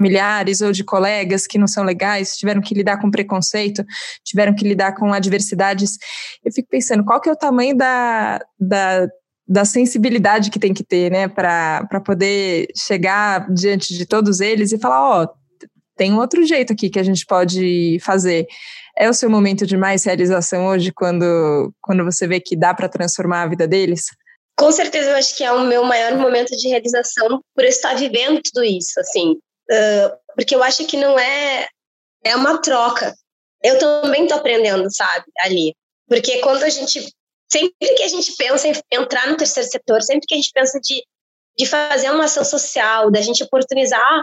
familiares 0.00 0.62
ou 0.62 0.72
de 0.72 0.82
colegas 0.82 1.46
que 1.46 1.58
não 1.58 1.66
são 1.66 1.84
legais, 1.84 2.36
tiveram 2.36 2.62
que 2.62 2.74
lidar 2.74 2.98
com 2.98 3.10
preconceito, 3.10 3.84
tiveram 4.24 4.54
que 4.54 4.66
lidar 4.66 4.94
com 4.94 5.12
adversidades. 5.12 5.98
Eu 6.42 6.50
fico 6.50 6.68
pensando, 6.70 7.04
qual 7.04 7.20
que 7.20 7.28
é 7.28 7.32
o 7.32 7.36
tamanho 7.36 7.76
da, 7.76 8.40
da, 8.58 9.06
da 9.46 9.64
sensibilidade 9.66 10.50
que 10.50 10.58
tem 10.58 10.72
que 10.72 10.82
ter, 10.82 11.12
né, 11.12 11.28
para 11.28 12.00
poder 12.04 12.68
chegar 12.74 13.46
diante 13.52 13.94
de 13.94 14.06
todos 14.06 14.40
eles 14.40 14.72
e 14.72 14.78
falar, 14.78 15.02
ó, 15.02 15.22
oh, 15.24 15.28
tem 15.96 16.14
um 16.14 16.18
outro 16.18 16.42
jeito 16.46 16.72
aqui 16.72 16.88
que 16.88 16.98
a 16.98 17.02
gente 17.02 17.26
pode 17.26 17.98
fazer. 18.00 18.46
É 18.96 19.10
o 19.10 19.14
seu 19.14 19.28
momento 19.28 19.66
de 19.66 19.76
mais 19.76 20.04
realização 20.04 20.66
hoje, 20.66 20.90
quando, 20.92 21.74
quando 21.78 22.02
você 22.04 22.26
vê 22.26 22.40
que 22.40 22.56
dá 22.56 22.72
para 22.72 22.88
transformar 22.88 23.42
a 23.42 23.48
vida 23.48 23.68
deles? 23.68 24.06
Com 24.58 24.72
certeza, 24.72 25.10
eu 25.10 25.16
acho 25.16 25.36
que 25.36 25.44
é 25.44 25.52
o 25.52 25.64
meu 25.66 25.84
maior 25.84 26.16
momento 26.16 26.56
de 26.56 26.68
realização 26.68 27.40
por 27.54 27.64
estar 27.64 27.94
vivendo 27.94 28.40
tudo 28.42 28.64
isso, 28.64 28.98
assim. 28.98 29.36
Uh, 29.70 30.16
porque 30.34 30.54
eu 30.54 30.62
acho 30.62 30.84
que 30.86 30.96
não 30.96 31.18
é 31.18 31.68
é 32.24 32.36
uma 32.36 32.60
troca. 32.60 33.14
Eu 33.62 33.78
também 33.78 34.26
tô 34.26 34.34
aprendendo, 34.34 34.90
sabe, 34.90 35.26
ali. 35.40 35.74
Porque 36.08 36.40
quando 36.40 36.62
a 36.62 36.68
gente 36.68 37.12
sempre 37.50 37.74
que 37.78 38.02
a 38.02 38.08
gente 38.08 38.34
pensa 38.36 38.68
em 38.68 38.72
entrar 38.92 39.28
no 39.28 39.36
terceiro 39.36 39.68
setor, 39.68 40.02
sempre 40.02 40.26
que 40.26 40.34
a 40.34 40.36
gente 40.36 40.52
pensa 40.52 40.78
de, 40.80 41.02
de 41.58 41.66
fazer 41.66 42.10
uma 42.10 42.24
ação 42.24 42.44
social, 42.44 43.10
da 43.10 43.20
gente 43.20 43.42
oportunizar 43.42 44.22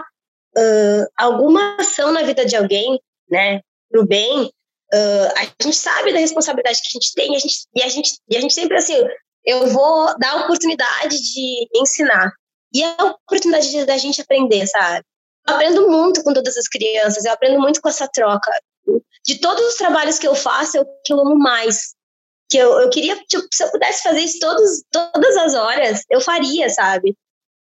uh, 0.56 1.06
alguma 1.16 1.76
ação 1.76 2.10
na 2.10 2.22
vida 2.22 2.44
de 2.44 2.56
alguém, 2.56 2.98
né, 3.30 3.60
pro 3.90 4.06
bem, 4.06 4.44
uh, 4.44 5.32
a 5.36 5.62
gente 5.62 5.76
sabe 5.76 6.12
da 6.12 6.18
responsabilidade 6.18 6.80
que 6.80 6.88
a 6.88 7.00
gente 7.00 7.14
tem, 7.14 7.36
a 7.36 7.38
gente, 7.38 7.66
e 7.74 7.82
a 7.82 7.88
gente 7.88 8.18
e 8.30 8.36
a 8.36 8.40
gente 8.40 8.54
sempre 8.54 8.76
assim, 8.76 9.02
eu 9.44 9.66
vou 9.68 10.18
dar 10.18 10.32
a 10.32 10.44
oportunidade 10.44 11.16
de 11.16 11.68
ensinar. 11.74 12.32
E 12.74 12.82
é 12.82 12.94
a 12.98 13.04
oportunidade 13.04 13.86
da 13.86 13.96
gente 13.96 14.20
aprender, 14.20 14.66
sabe? 14.66 15.04
Aprendo 15.48 15.88
muito 15.88 16.22
com 16.22 16.32
todas 16.32 16.56
as 16.56 16.68
crianças, 16.68 17.24
eu 17.24 17.32
aprendo 17.32 17.60
muito 17.60 17.80
com 17.80 17.88
essa 17.88 18.08
troca. 18.08 18.50
De 19.24 19.40
todos 19.40 19.64
os 19.64 19.74
trabalhos 19.74 20.18
que 20.18 20.26
eu 20.26 20.34
faço, 20.34 20.78
é 20.78 20.80
o 20.80 20.86
que 21.04 21.12
eu 21.12 21.20
amo 21.20 21.38
mais. 21.38 21.94
Que 22.50 22.58
eu, 22.58 22.80
eu 22.80 22.90
queria, 22.90 23.16
tipo, 23.26 23.46
se 23.52 23.62
eu 23.62 23.70
pudesse 23.70 24.02
fazer 24.02 24.20
isso 24.20 24.38
todos, 24.38 24.82
todas 24.90 25.36
as 25.36 25.54
horas, 25.54 26.02
eu 26.10 26.20
faria, 26.20 26.68
sabe? 26.70 27.16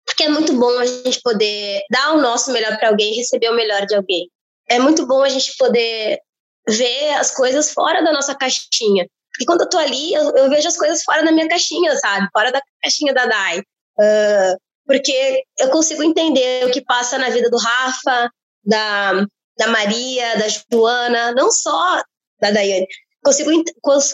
Porque 0.05 0.23
é 0.23 0.29
muito 0.29 0.53
bom 0.53 0.77
a 0.79 0.85
gente 0.85 1.21
poder 1.21 1.81
dar 1.89 2.13
o 2.13 2.21
nosso 2.21 2.51
melhor 2.51 2.77
para 2.77 2.89
alguém 2.89 3.15
receber 3.15 3.49
o 3.49 3.55
melhor 3.55 3.85
de 3.85 3.95
alguém. 3.95 4.29
É 4.67 4.79
muito 4.79 5.05
bom 5.07 5.23
a 5.23 5.29
gente 5.29 5.55
poder 5.57 6.19
ver 6.67 7.13
as 7.13 7.31
coisas 7.31 7.71
fora 7.71 8.03
da 8.03 8.11
nossa 8.11 8.35
caixinha. 8.35 9.07
Porque 9.31 9.45
quando 9.45 9.61
eu 9.61 9.69
tô 9.69 9.77
ali, 9.77 10.13
eu, 10.13 10.35
eu 10.35 10.49
vejo 10.49 10.67
as 10.67 10.77
coisas 10.77 11.03
fora 11.03 11.23
da 11.23 11.31
minha 11.31 11.47
caixinha, 11.47 11.95
sabe? 11.97 12.27
Fora 12.31 12.51
da 12.51 12.61
caixinha 12.83 13.13
da 13.13 13.25
Dai. 13.25 13.59
Uh, 13.59 14.57
porque 14.89 15.43
eu 15.59 15.69
consigo 15.69 16.01
entender 16.01 16.65
o 16.65 16.71
que 16.71 16.83
passa 16.83 17.19
na 17.19 17.29
vida 17.29 17.47
do 17.47 17.57
Rafa, 17.57 18.27
da, 18.65 19.23
da 19.55 19.67
Maria, 19.67 20.35
da 20.35 20.47
Joana, 20.47 21.31
não 21.33 21.51
só 21.51 22.01
da 22.41 22.49
Daiane. 22.49 22.87
Consigo, 23.23 23.51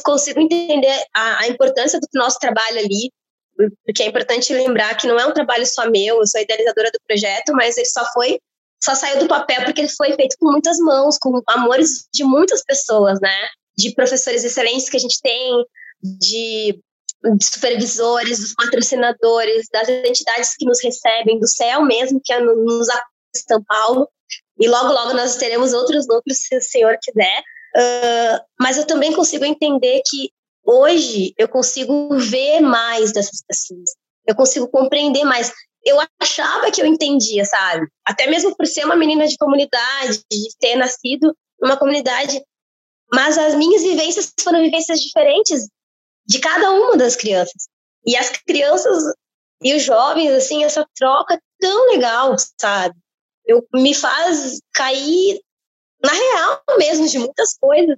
consigo 0.04 0.42
entender 0.42 1.02
a, 1.16 1.44
a 1.44 1.48
importância 1.48 1.98
do 1.98 2.08
nosso 2.16 2.40
trabalho 2.40 2.80
ali, 2.80 3.10
porque 3.86 4.04
é 4.04 4.08
importante 4.08 4.54
lembrar 4.54 4.98
que 4.98 5.08
não 5.08 5.18
é 5.18 5.26
um 5.26 5.32
trabalho 5.32 5.66
só 5.66 5.90
meu, 5.90 6.18
eu 6.18 6.28
sou 6.28 6.42
idealizadora 6.42 6.92
do 6.92 7.00
projeto, 7.08 7.54
mas 7.54 7.78
ele 7.78 7.88
só 7.88 8.04
foi 8.12 8.38
só 8.84 8.94
saiu 8.94 9.20
do 9.20 9.30
papel 9.30 9.64
porque 9.64 9.80
ele 9.80 9.90
foi 9.90 10.14
feito 10.14 10.36
com 10.38 10.52
muitas 10.52 10.78
mãos, 10.78 11.18
com 11.18 11.42
amores 11.48 12.06
de 12.14 12.26
muitas 12.26 12.62
pessoas, 12.66 13.18
né? 13.22 13.48
De 13.78 13.96
professores 13.96 14.44
excelentes 14.44 14.90
que 14.90 14.98
a 14.98 15.00
gente 15.00 15.22
tem, 15.24 15.66
de, 16.04 16.78
de 17.38 17.46
supervisores, 17.46 18.40
dos 18.40 18.54
patrocinadores, 18.54 19.68
das 19.72 19.90
entidades 19.90 20.56
que 20.56 20.66
nos 20.66 20.82
recebem, 20.84 21.40
do 21.40 21.48
céu 21.48 21.84
mesmo, 21.84 22.22
que 22.24 22.34
é 22.34 22.40
no, 22.40 22.56
nos 22.56 22.88
em 22.90 23.40
São 23.48 23.64
Paulo. 23.64 24.08
E 24.60 24.68
logo, 24.68 24.94
logo 24.94 25.14
nós 25.14 25.36
teremos 25.36 25.74
outros 25.74 26.08
núcleos, 26.08 26.40
se 26.40 26.56
o 26.56 26.62
senhor 26.62 26.98
quiser. 27.02 27.40
Uh, 27.76 28.40
mas 28.60 28.78
eu 28.78 28.86
também 28.86 29.12
consigo 29.14 29.44
entender 29.44 30.02
que 30.06 30.30
hoje 30.64 31.34
eu 31.38 31.48
consigo 31.48 32.10
ver 32.18 32.62
mais 32.62 33.12
dessas 33.12 33.44
pessoas. 33.46 33.92
Eu 34.26 34.36
consigo 34.36 34.68
compreender 34.68 35.24
mais 35.24 35.52
eu 35.86 35.98
achava 36.20 36.72
que 36.72 36.82
eu 36.82 36.86
entendia, 36.86 37.46
sabe? 37.46 37.88
Até 38.04 38.26
mesmo 38.26 38.56
por 38.56 38.66
ser 38.66 38.86
uma 38.86 38.96
menina 38.96 39.28
de 39.28 39.38
comunidade, 39.38 40.20
de 40.32 40.58
ter 40.60 40.76
nascido 40.76 41.32
numa 41.62 41.78
comunidade. 41.78 42.42
Mas 43.14 43.38
as 43.38 43.54
minhas 43.54 43.84
vivências 43.84 44.34
foram 44.42 44.62
vivências 44.62 45.00
diferentes 45.00 45.68
de 46.26 46.40
cada 46.40 46.72
uma 46.72 46.98
das 46.98 47.16
crianças. 47.16 47.68
E 48.06 48.16
as 48.16 48.30
crianças 48.30 49.04
e 49.62 49.74
os 49.74 49.84
jovens, 49.84 50.32
assim, 50.32 50.64
essa 50.64 50.86
troca 50.96 51.40
tão 51.60 51.92
legal, 51.92 52.36
sabe? 52.60 52.96
Eu, 53.46 53.66
me 53.74 53.94
faz 53.94 54.60
cair 54.74 55.40
na 56.04 56.12
real 56.12 56.62
mesmo 56.78 57.08
de 57.08 57.18
muitas 57.18 57.58
coisas 57.58 57.98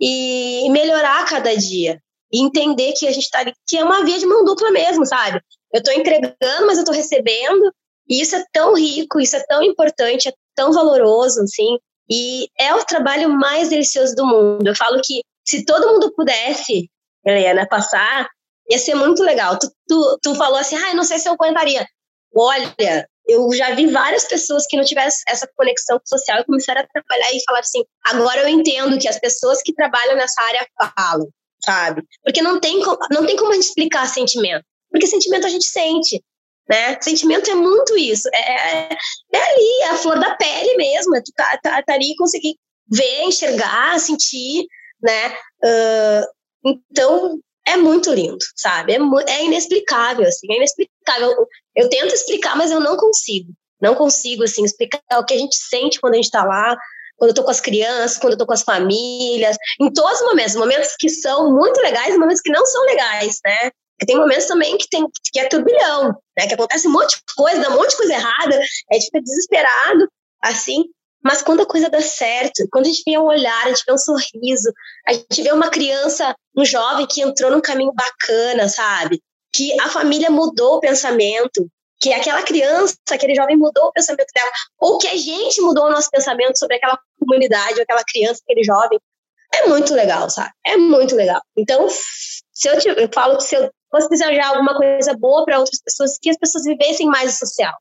e 0.00 0.68
melhorar 0.70 1.26
cada 1.26 1.56
dia. 1.56 2.00
E 2.32 2.42
entender 2.42 2.92
que 2.92 3.06
a 3.06 3.10
gente 3.10 3.24
está 3.24 3.40
ali, 3.40 3.54
que 3.66 3.78
é 3.78 3.84
uma 3.84 4.04
via 4.04 4.18
de 4.18 4.26
mão 4.26 4.44
dupla 4.44 4.70
mesmo, 4.70 5.06
sabe? 5.06 5.40
Eu 5.72 5.78
estou 5.78 5.94
entregando, 5.94 6.66
mas 6.66 6.76
eu 6.76 6.82
estou 6.82 6.94
recebendo. 6.94 7.72
E 8.08 8.20
isso 8.20 8.36
é 8.36 8.44
tão 8.52 8.74
rico, 8.74 9.20
isso 9.20 9.36
é 9.36 9.44
tão 9.48 9.62
importante, 9.62 10.28
é 10.28 10.32
tão 10.54 10.72
valoroso, 10.72 11.40
assim. 11.42 11.78
E 12.10 12.48
é 12.58 12.74
o 12.74 12.84
trabalho 12.84 13.30
mais 13.30 13.68
delicioso 13.68 14.14
do 14.14 14.26
mundo. 14.26 14.66
Eu 14.66 14.76
falo 14.76 15.00
que 15.02 15.22
se 15.44 15.64
todo 15.64 15.88
mundo 15.88 16.12
pudesse, 16.14 16.90
Helena, 17.28 17.66
passar, 17.66 18.28
ia 18.68 18.78
ser 18.78 18.94
muito 18.94 19.22
legal. 19.22 19.58
Tu, 19.58 19.70
tu, 19.88 20.18
tu 20.22 20.34
falou 20.34 20.58
assim, 20.58 20.76
ah, 20.76 20.94
não 20.94 21.04
sei 21.04 21.18
se 21.18 21.28
eu 21.28 21.32
aguentaria. 21.32 21.86
Olha, 22.34 23.08
eu 23.26 23.52
já 23.52 23.74
vi 23.74 23.86
várias 23.86 24.24
pessoas 24.24 24.66
que 24.66 24.76
não 24.76 24.84
tivessem 24.84 25.22
essa 25.28 25.48
conexão 25.56 26.00
social 26.04 26.40
e 26.40 26.44
começaram 26.44 26.80
a 26.80 26.86
trabalhar 26.86 27.32
e 27.32 27.42
falar 27.44 27.60
assim, 27.60 27.84
agora 28.06 28.42
eu 28.42 28.48
entendo 28.48 28.98
que 28.98 29.08
as 29.08 29.18
pessoas 29.18 29.60
que 29.62 29.74
trabalham 29.74 30.16
nessa 30.16 30.40
área 30.42 30.66
falam, 30.96 31.28
sabe? 31.64 32.02
Porque 32.22 32.42
não 32.42 32.58
tem, 32.60 32.80
não 33.10 33.26
tem 33.26 33.36
como 33.36 33.50
a 33.50 33.54
gente 33.54 33.66
explicar 33.66 34.06
sentimento. 34.06 34.64
Porque 34.90 35.06
sentimento 35.06 35.46
a 35.46 35.50
gente 35.50 35.66
sente, 35.66 36.22
né? 36.68 36.98
Sentimento 37.00 37.50
é 37.50 37.54
muito 37.54 37.96
isso. 37.96 38.28
É, 38.32 38.38
é, 38.38 38.88
é 39.32 39.52
ali, 39.52 39.80
é 39.82 39.88
a 39.90 39.96
flor 39.96 40.18
da 40.18 40.34
pele 40.34 40.76
mesmo. 40.76 41.16
É 41.16 41.20
tu 41.20 41.32
tá, 41.34 41.58
tá, 41.62 41.82
tá 41.82 41.94
ali 41.94 42.12
e 42.12 42.16
conseguir 42.16 42.56
ver, 42.90 43.22
enxergar, 43.24 43.98
sentir, 43.98 44.66
né? 45.02 45.36
Uh, 45.62 46.37
então, 46.64 47.38
é 47.66 47.76
muito 47.76 48.12
lindo, 48.12 48.38
sabe? 48.56 48.94
É, 48.94 48.98
é, 49.28 49.44
inexplicável, 49.44 50.26
assim, 50.26 50.46
é 50.50 50.56
inexplicável. 50.56 51.30
Eu, 51.30 51.46
eu, 51.76 51.88
tento 51.88 52.14
explicar, 52.14 52.56
mas 52.56 52.70
eu 52.70 52.80
não 52.80 52.96
consigo. 52.96 53.52
Não 53.80 53.94
consigo, 53.94 54.42
assim, 54.42 54.64
explicar 54.64 55.00
o 55.18 55.24
que 55.24 55.34
a 55.34 55.38
gente 55.38 55.56
sente 55.56 56.00
quando 56.00 56.14
a 56.14 56.16
gente 56.16 56.30
tá 56.30 56.44
lá, 56.44 56.76
quando 57.16 57.30
eu 57.30 57.34
tô 57.34 57.44
com 57.44 57.50
as 57.50 57.60
crianças, 57.60 58.18
quando 58.18 58.32
eu 58.32 58.38
tô 58.38 58.46
com 58.46 58.52
as 58.52 58.62
famílias, 58.62 59.56
em 59.80 59.92
todos 59.92 60.20
os 60.20 60.26
momentos, 60.26 60.54
momentos 60.56 60.94
que 60.98 61.08
são 61.08 61.52
muito 61.52 61.80
legais 61.80 62.14
e 62.14 62.18
momentos 62.18 62.40
que 62.40 62.50
não 62.50 62.64
são 62.64 62.82
legais, 62.84 63.38
né? 63.44 63.70
Porque 63.98 64.06
tem 64.06 64.16
momentos 64.16 64.46
também 64.46 64.78
que, 64.78 64.88
tem, 64.88 65.04
que 65.32 65.40
é 65.40 65.48
turbilhão, 65.48 66.16
né? 66.38 66.46
Que 66.46 66.54
acontece 66.54 66.88
um 66.88 66.92
monte 66.92 67.16
de 67.16 67.22
coisa, 67.36 67.60
dá 67.60 67.70
um 67.70 67.76
monte 67.76 67.90
de 67.90 67.96
coisa 67.96 68.12
errada, 68.14 68.60
a 68.90 68.94
gente 68.94 69.06
fica 69.06 69.20
desesperado, 69.20 70.08
assim. 70.42 70.84
Mas 71.22 71.42
quando 71.42 71.62
a 71.62 71.66
coisa 71.66 71.90
dá 71.90 72.00
certo, 72.00 72.66
quando 72.70 72.86
a 72.86 72.88
gente 72.88 73.02
vê 73.04 73.18
um 73.18 73.24
olhar, 73.24 73.64
a 73.64 73.68
gente 73.68 73.84
vê 73.86 73.92
um 73.92 73.98
sorriso, 73.98 74.72
a 75.06 75.12
gente 75.12 75.42
vê 75.42 75.52
uma 75.52 75.68
criança, 75.68 76.34
um 76.56 76.64
jovem 76.64 77.06
que 77.06 77.20
entrou 77.20 77.50
num 77.50 77.60
caminho 77.60 77.92
bacana, 77.92 78.68
sabe? 78.68 79.20
Que 79.52 79.78
a 79.80 79.88
família 79.88 80.30
mudou 80.30 80.76
o 80.76 80.80
pensamento, 80.80 81.68
que 82.00 82.12
aquela 82.12 82.42
criança, 82.42 82.96
aquele 83.10 83.34
jovem 83.34 83.56
mudou 83.56 83.86
o 83.86 83.92
pensamento 83.92 84.28
dela, 84.32 84.50
ou 84.78 84.98
que 84.98 85.08
a 85.08 85.16
gente 85.16 85.60
mudou 85.60 85.86
o 85.86 85.90
nosso 85.90 86.08
pensamento 86.10 86.58
sobre 86.58 86.76
aquela 86.76 86.98
comunidade, 87.18 87.80
aquela 87.80 88.04
criança, 88.04 88.40
aquele 88.44 88.62
jovem. 88.62 89.00
É 89.52 89.66
muito 89.66 89.94
legal, 89.94 90.30
sabe? 90.30 90.50
É 90.64 90.76
muito 90.76 91.16
legal. 91.16 91.40
Então, 91.56 91.88
se 91.88 92.68
eu, 92.68 92.94
eu 92.94 93.08
falo 93.12 93.36
que 93.38 93.44
se 93.44 93.56
eu 93.56 93.70
fosse 93.90 94.08
desejar 94.08 94.48
alguma 94.48 94.76
coisa 94.76 95.16
boa 95.16 95.44
para 95.44 95.58
outras 95.58 95.80
pessoas, 95.82 96.18
que 96.20 96.30
as 96.30 96.36
pessoas 96.36 96.64
vivessem 96.64 97.06
mais 97.06 97.34
o 97.34 97.38
social, 97.38 97.74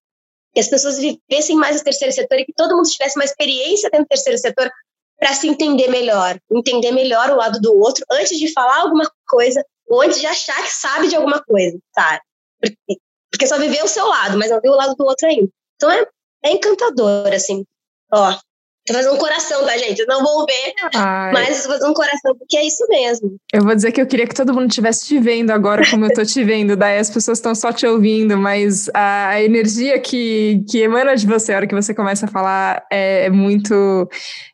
que 0.58 0.62
as 0.62 0.70
pessoas 0.70 0.98
vivessem 0.98 1.56
mais 1.56 1.80
o 1.80 1.84
terceiro 1.84 2.12
setor 2.12 2.40
e 2.40 2.46
que 2.46 2.54
todo 2.54 2.76
mundo 2.76 2.90
tivesse 2.90 3.16
uma 3.16 3.24
experiência 3.24 3.92
dentro 3.92 4.06
do 4.06 4.10
terceiro 4.10 4.40
setor 4.40 4.68
para 5.20 5.32
se 5.32 5.48
entender 5.48 5.88
melhor, 5.88 6.40
entender 6.52 6.90
melhor 6.90 7.30
o 7.30 7.36
lado 7.36 7.62
do 7.62 7.78
outro 7.78 8.04
antes 8.10 8.40
de 8.40 8.52
falar 8.52 8.82
alguma 8.82 9.08
coisa 9.28 9.64
ou 9.88 10.02
antes 10.02 10.20
de 10.20 10.26
achar 10.26 10.60
que 10.64 10.72
sabe 10.72 11.10
de 11.10 11.16
alguma 11.16 11.44
coisa, 11.44 11.78
sabe? 11.94 12.22
Porque, 12.60 13.00
porque 13.30 13.46
só 13.46 13.60
viveu 13.60 13.86
o 13.86 13.88
seu 13.88 14.08
lado, 14.08 14.36
mas 14.36 14.50
não 14.50 14.60
viu 14.60 14.72
o 14.72 14.76
lado 14.76 14.96
do 14.96 15.06
outro 15.06 15.28
ainda. 15.28 15.48
Então 15.76 15.92
é, 15.92 16.08
é 16.46 16.52
encantador, 16.54 17.32
assim. 17.32 17.64
Ó, 18.12 18.36
Tô 18.88 18.94
fazendo 18.94 19.16
um 19.16 19.18
coração, 19.18 19.66
tá, 19.66 19.78
gente? 19.78 20.06
Não 20.06 20.24
vão 20.24 20.46
ver, 20.46 20.74
Ai. 20.96 21.34
mas 21.34 21.64
tô 21.64 21.70
fazendo 21.70 21.92
um 21.92 21.94
coração, 21.94 22.36
porque 22.38 22.56
é 22.56 22.66
isso 22.66 22.88
mesmo. 22.88 23.38
Eu 23.54 23.64
vou 23.64 23.76
dizer 23.76 23.92
que 23.92 24.02
eu 24.02 24.08
queria 24.08 24.26
que 24.26 24.34
todo 24.34 24.54
mundo 24.54 24.70
estivesse 24.70 25.06
te 25.06 25.20
vendo 25.20 25.52
agora, 25.52 25.84
como 25.90 26.06
eu 26.06 26.14
tô 26.14 26.24
te 26.24 26.42
vendo. 26.42 26.78
Daí 26.78 26.98
as 26.98 27.10
pessoas 27.10 27.38
estão 27.38 27.54
só 27.54 27.74
te 27.74 27.86
ouvindo, 27.86 28.38
mas 28.38 28.90
a 28.94 29.42
energia 29.42 30.00
que, 30.00 30.64
que 30.70 30.80
emana 30.80 31.18
de 31.18 31.28
você 31.28 31.52
a 31.52 31.58
hora 31.58 31.68
que 31.68 31.76
você 31.76 31.94
começa 31.94 32.28
a 32.28 32.30
falar 32.30 32.86
é, 32.90 33.26
é 33.26 33.30
muito 33.30 34.08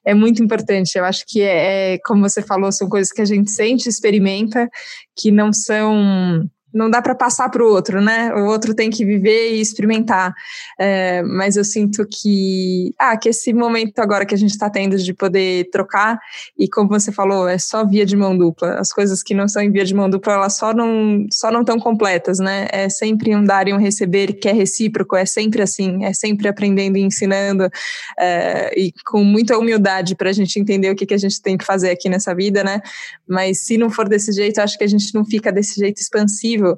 é 0.04 0.16
muito 0.16 0.44
importante. 0.44 0.98
Eu 0.98 1.06
acho 1.06 1.24
que 1.28 1.42
é, 1.42 1.94
é, 1.94 1.98
como 2.04 2.28
você 2.28 2.42
falou, 2.42 2.72
são 2.72 2.90
coisas 2.90 3.12
que 3.12 3.22
a 3.22 3.26
gente 3.26 3.52
sente, 3.52 3.88
experimenta, 3.88 4.68
que 5.16 5.32
não 5.32 5.54
são 5.54 6.44
não 6.74 6.90
dá 6.90 7.02
para 7.02 7.14
passar 7.14 7.50
para 7.50 7.64
o 7.64 7.68
outro, 7.68 8.02
né? 8.02 8.34
O 8.34 8.46
outro 8.46 8.74
tem 8.74 8.90
que 8.90 9.06
viver 9.06 9.54
e 9.54 9.62
experimentar. 9.62 10.34
É, 10.80 11.22
mas 11.22 11.56
eu 11.56 11.64
sinto 11.64 12.06
que, 12.10 12.94
ah, 12.98 13.16
que 13.16 13.30
esse 13.30 13.54
momento 13.54 14.00
agora 14.00 14.26
que 14.26 14.34
a 14.34 14.38
gente 14.38 14.52
está 14.52 14.70
tendo 14.70 14.98
de 14.98 15.14
poder 15.14 15.70
trocar, 15.70 16.20
e 16.58 16.68
como 16.68 16.90
você 16.90 17.12
falou, 17.12 17.48
é 17.48 17.58
só 17.58 17.86
via 17.86 18.06
de 18.06 18.18
mão 18.18 18.36
dupla. 18.36 18.80
As 18.80 18.92
coisas 18.92 19.22
que 19.22 19.34
não 19.34 19.48
são 19.48 19.62
em 19.62 19.72
via 19.72 19.86
de 19.86 19.94
mão 19.94 20.10
dupla, 20.10 20.34
elas 20.34 20.58
só 20.58 20.74
não 20.74 21.28
só 21.32 21.52
não 21.52 21.62
estão 21.62 21.80
completas, 21.80 22.40
né? 22.40 22.68
É 22.72 22.90
sempre 22.90 23.36
um 23.36 23.44
dar 23.44 23.68
e 23.68 23.74
um 23.74 23.78
receber 23.78 24.34
que 24.34 24.50
é 24.50 24.54
recíproco, 24.54 25.16
é 25.16 25.26
sempre 25.26 25.62
assim, 25.62 26.04
é 26.06 26.14
sempre 26.14 26.48
aprendendo 26.48 26.98
e 26.98 27.02
ensinando, 27.02 27.70
é, 28.18 28.74
e 28.80 28.92
com 29.06 29.24
muita 29.24 29.58
humildade 29.58 30.16
para 30.16 30.30
a 30.30 30.34
gente 30.34 30.60
entender 30.60 30.90
o 30.90 30.96
que, 30.96 31.06
que 31.06 31.14
a 31.14 31.18
gente 31.18 31.42
tem 31.42 31.58
que 31.58 31.66
fazer 31.66 31.92
aqui 31.92 32.10
nessa 32.10 32.34
vida, 32.34 32.64
né? 32.64 32.82
Mas 33.28 33.60
se 33.66 33.78
não 33.78 33.90
for 33.90 34.10
desse 34.10 34.32
jeito, 34.32 34.60
acho 34.60 34.78
que 34.78 34.84
a 34.84 34.88
gente 34.88 35.14
não 35.14 35.24
fica 35.24 35.52
desse 35.52 35.80
jeito 35.80 36.02
expansivo 36.02 36.63
incrível. 36.64 36.78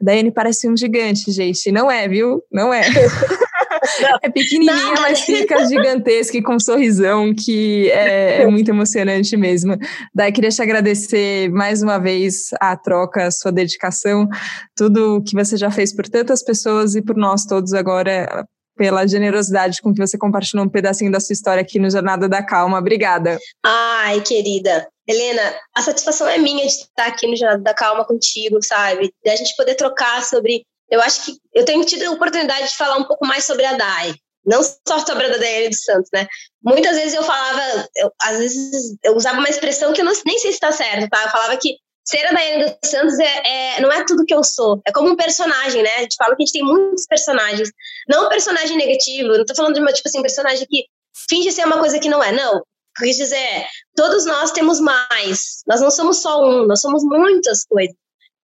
A 0.00 0.04
Daiane 0.04 0.30
parece 0.30 0.68
um 0.68 0.76
gigante, 0.76 1.30
gente. 1.30 1.70
Não 1.72 1.90
é, 1.90 2.06
viu? 2.08 2.42
Não 2.52 2.72
é. 2.72 2.82
é 4.22 4.30
pequenininha, 4.30 4.94
mas 5.00 5.20
fica 5.20 5.64
gigantesca 5.66 6.36
e 6.36 6.42
com 6.42 6.56
um 6.56 6.60
sorrisão 6.60 7.34
que 7.34 7.90
é, 7.90 8.42
é, 8.42 8.46
muito 8.46 8.68
emocionante 8.68 9.36
mesmo. 9.36 9.76
Daí 10.14 10.32
queria 10.32 10.50
te 10.50 10.62
agradecer 10.62 11.50
mais 11.50 11.82
uma 11.82 11.98
vez 11.98 12.48
a 12.60 12.76
troca, 12.76 13.26
a 13.26 13.30
sua 13.30 13.50
dedicação, 13.50 14.28
tudo 14.76 15.22
que 15.26 15.34
você 15.34 15.56
já 15.56 15.70
fez 15.70 15.94
por 15.94 16.08
tantas 16.08 16.44
pessoas 16.44 16.94
e 16.94 17.02
por 17.02 17.16
nós 17.16 17.44
todos 17.44 17.72
agora 17.72 18.46
pela 18.82 19.06
generosidade 19.06 19.80
com 19.80 19.94
que 19.94 20.00
você 20.00 20.18
compartilhou 20.18 20.66
um 20.66 20.68
pedacinho 20.68 21.12
da 21.12 21.20
sua 21.20 21.34
história 21.34 21.62
aqui 21.62 21.78
no 21.78 21.88
Jornada 21.88 22.28
da 22.28 22.44
Calma. 22.44 22.80
Obrigada. 22.80 23.38
Ai, 23.64 24.20
querida. 24.22 24.88
Helena, 25.06 25.54
a 25.72 25.82
satisfação 25.82 26.26
é 26.28 26.36
minha 26.36 26.66
de 26.66 26.72
estar 26.72 27.06
aqui 27.06 27.28
no 27.28 27.36
Jornada 27.36 27.62
da 27.62 27.72
Calma 27.72 28.04
contigo, 28.04 28.58
sabe? 28.60 29.14
De 29.24 29.30
a 29.30 29.36
gente 29.36 29.54
poder 29.54 29.76
trocar 29.76 30.24
sobre. 30.24 30.64
Eu 30.90 31.00
acho 31.00 31.24
que 31.24 31.36
eu 31.54 31.64
tenho 31.64 31.84
tido 31.84 32.02
a 32.02 32.10
oportunidade 32.10 32.70
de 32.70 32.76
falar 32.76 32.96
um 32.96 33.04
pouco 33.04 33.24
mais 33.24 33.44
sobre 33.44 33.64
a 33.64 33.76
DAI. 33.76 34.14
Não 34.44 34.60
só 34.64 34.98
sobre 34.98 35.26
a 35.26 35.38
Daiane 35.38 35.68
dos 35.68 35.84
Santos, 35.84 36.10
né? 36.12 36.26
Muitas 36.60 36.96
vezes 36.96 37.14
eu 37.14 37.22
falava, 37.22 37.88
eu, 37.94 38.10
às 38.20 38.38
vezes 38.38 38.96
eu 39.04 39.14
usava 39.14 39.38
uma 39.38 39.48
expressão 39.48 39.92
que 39.92 40.00
eu 40.00 40.04
não, 40.04 40.12
nem 40.26 40.40
sei 40.40 40.50
se 40.50 40.56
está 40.56 40.72
certo, 40.72 41.08
tá? 41.08 41.22
Eu 41.22 41.30
falava 41.30 41.56
que 41.56 41.76
ser 42.04 42.26
a 42.26 42.32
Daiane 42.32 42.64
dos 42.64 42.90
Santos 42.90 43.18
é, 43.18 43.76
é, 43.76 43.80
não 43.80 43.90
é 43.90 44.04
tudo 44.04 44.24
que 44.24 44.34
eu 44.34 44.42
sou. 44.42 44.80
É 44.86 44.92
como 44.92 45.10
um 45.10 45.16
personagem, 45.16 45.82
né? 45.82 45.90
A 45.96 46.02
gente 46.02 46.16
fala 46.16 46.34
que 46.34 46.42
a 46.42 46.46
gente 46.46 46.52
tem 46.52 46.64
muitos 46.64 47.06
personagens. 47.06 47.70
Não 48.08 48.26
um 48.26 48.28
personagem 48.28 48.76
negativo, 48.76 49.28
não 49.28 49.44
tô 49.44 49.54
falando 49.54 49.74
de 49.74 49.80
uma, 49.80 49.92
tipo 49.92 50.08
assim, 50.08 50.18
um 50.18 50.22
personagem 50.22 50.66
que 50.68 50.86
finge 51.28 51.52
ser 51.52 51.64
uma 51.64 51.78
coisa 51.78 51.98
que 51.98 52.08
não 52.08 52.22
é. 52.22 52.32
Não. 52.32 52.58
O 52.58 52.62
que 52.96 53.04
eu 53.04 53.08
quis 53.08 53.16
dizer 53.16 53.36
é, 53.36 53.66
todos 53.94 54.24
nós 54.26 54.50
temos 54.50 54.80
mais. 54.80 55.62
Nós 55.66 55.80
não 55.80 55.90
somos 55.90 56.20
só 56.20 56.42
um, 56.44 56.66
nós 56.66 56.80
somos 56.80 57.02
muitas 57.04 57.64
coisas. 57.64 57.94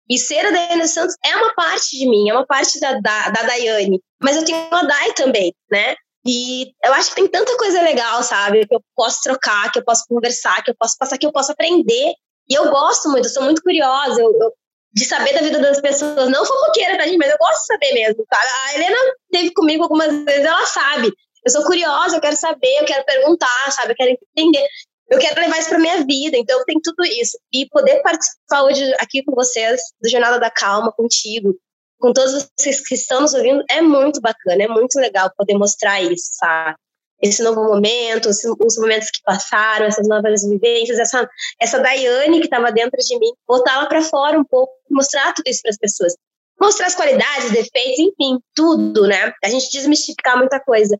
E 0.09 0.17
ser 0.17 0.45
a 0.45 0.51
Daiane 0.51 0.81
dos 0.81 0.91
Santos 0.91 1.15
é 1.23 1.35
uma 1.35 1.53
parte 1.53 1.97
de 1.97 2.07
mim, 2.07 2.29
é 2.29 2.33
uma 2.33 2.45
parte 2.45 2.79
da, 2.79 2.93
da, 2.93 3.29
da 3.29 3.43
Daiane. 3.43 4.01
Mas 4.23 4.37
eu 4.37 4.45
tenho 4.45 4.57
a 4.71 4.83
Dai 4.83 5.13
também, 5.13 5.53
né? 5.69 5.95
E 6.25 6.71
eu 6.83 6.93
acho 6.93 7.09
que 7.09 7.15
tem 7.15 7.27
tanta 7.27 7.57
coisa 7.57 7.81
legal, 7.81 8.23
sabe? 8.23 8.65
Que 8.65 8.75
eu 8.75 8.81
posso 8.95 9.21
trocar, 9.21 9.71
que 9.71 9.79
eu 9.79 9.83
posso 9.83 10.03
conversar, 10.07 10.63
que 10.63 10.71
eu 10.71 10.75
posso 10.77 10.95
passar, 10.97 11.17
que 11.17 11.25
eu 11.25 11.31
posso 11.31 11.51
aprender 11.51 12.13
e 12.49 12.53
eu 12.53 12.69
gosto 12.69 13.09
muito, 13.09 13.25
eu 13.27 13.31
sou 13.31 13.43
muito 13.43 13.61
curiosa, 13.61 14.21
eu, 14.21 14.31
eu, 14.41 14.53
de 14.93 15.05
saber 15.05 15.33
da 15.33 15.41
vida 15.41 15.59
das 15.59 15.79
pessoas. 15.79 16.29
Não 16.29 16.45
fofoqueira, 16.45 16.97
tá, 16.97 17.05
gente? 17.05 17.17
Mas 17.17 17.31
eu 17.31 17.37
gosto 17.37 17.59
de 17.59 17.65
saber 17.65 17.93
mesmo, 17.93 18.25
tá? 18.29 18.41
A 18.65 18.75
Helena 18.75 18.97
teve 19.31 19.53
comigo 19.53 19.83
algumas 19.83 20.07
vezes, 20.23 20.45
ela 20.45 20.65
sabe. 20.65 21.11
Eu 21.45 21.51
sou 21.51 21.63
curiosa, 21.63 22.17
eu 22.17 22.21
quero 22.21 22.35
saber, 22.35 22.81
eu 22.81 22.85
quero 22.85 23.05
perguntar, 23.05 23.71
sabe? 23.71 23.91
Eu 23.91 23.95
quero 23.95 24.17
entender. 24.35 24.67
Eu 25.09 25.19
quero 25.19 25.39
levar 25.39 25.59
isso 25.59 25.69
para 25.69 25.79
minha 25.79 26.03
vida, 26.03 26.35
então 26.37 26.63
tem 26.65 26.79
tudo 26.81 27.05
isso. 27.05 27.37
E 27.53 27.67
poder 27.69 28.01
participar 28.01 28.63
hoje 28.63 28.83
aqui 28.99 29.23
com 29.23 29.33
vocês 29.33 29.79
do 30.01 30.09
Jornada 30.09 30.39
da 30.39 30.51
Calma, 30.51 30.91
contigo, 30.91 31.55
com 31.99 32.11
todos 32.11 32.49
vocês 32.57 32.85
que 32.85 32.95
estão 32.95 33.21
nos 33.21 33.33
ouvindo, 33.33 33.63
é 33.69 33.81
muito 33.81 34.19
bacana, 34.19 34.63
é 34.63 34.67
muito 34.67 34.99
legal 34.99 35.31
poder 35.37 35.57
mostrar 35.57 36.01
isso, 36.01 36.29
sabe? 36.33 36.77
Esse 37.21 37.41
novo 37.41 37.63
momento, 37.63 38.29
os, 38.29 38.43
os 38.43 38.77
momentos 38.77 39.09
que 39.09 39.21
passaram, 39.23 39.85
essas 39.85 40.07
novas 40.07 40.47
vivências, 40.47 40.99
essa, 40.99 41.27
essa 41.59 41.79
Daiane 41.79 42.39
que 42.39 42.45
estava 42.45 42.71
dentro 42.71 42.97
de 42.99 43.19
mim, 43.19 43.31
botar 43.47 43.73
ela 43.73 43.87
para 43.87 44.01
fora 44.03 44.39
um 44.39 44.43
pouco, 44.43 44.73
mostrar 44.89 45.33
tudo 45.33 45.47
isso 45.47 45.61
para 45.61 45.71
as 45.71 45.77
pessoas. 45.77 46.15
Mostrar 46.59 46.87
as 46.87 46.95
qualidades, 46.95 47.51
defeitos, 47.51 47.99
enfim, 47.99 48.39
tudo, 48.55 49.07
né? 49.07 49.33
A 49.43 49.49
gente 49.49 49.69
desmistificar 49.71 50.37
muita 50.37 50.59
coisa. 50.59 50.97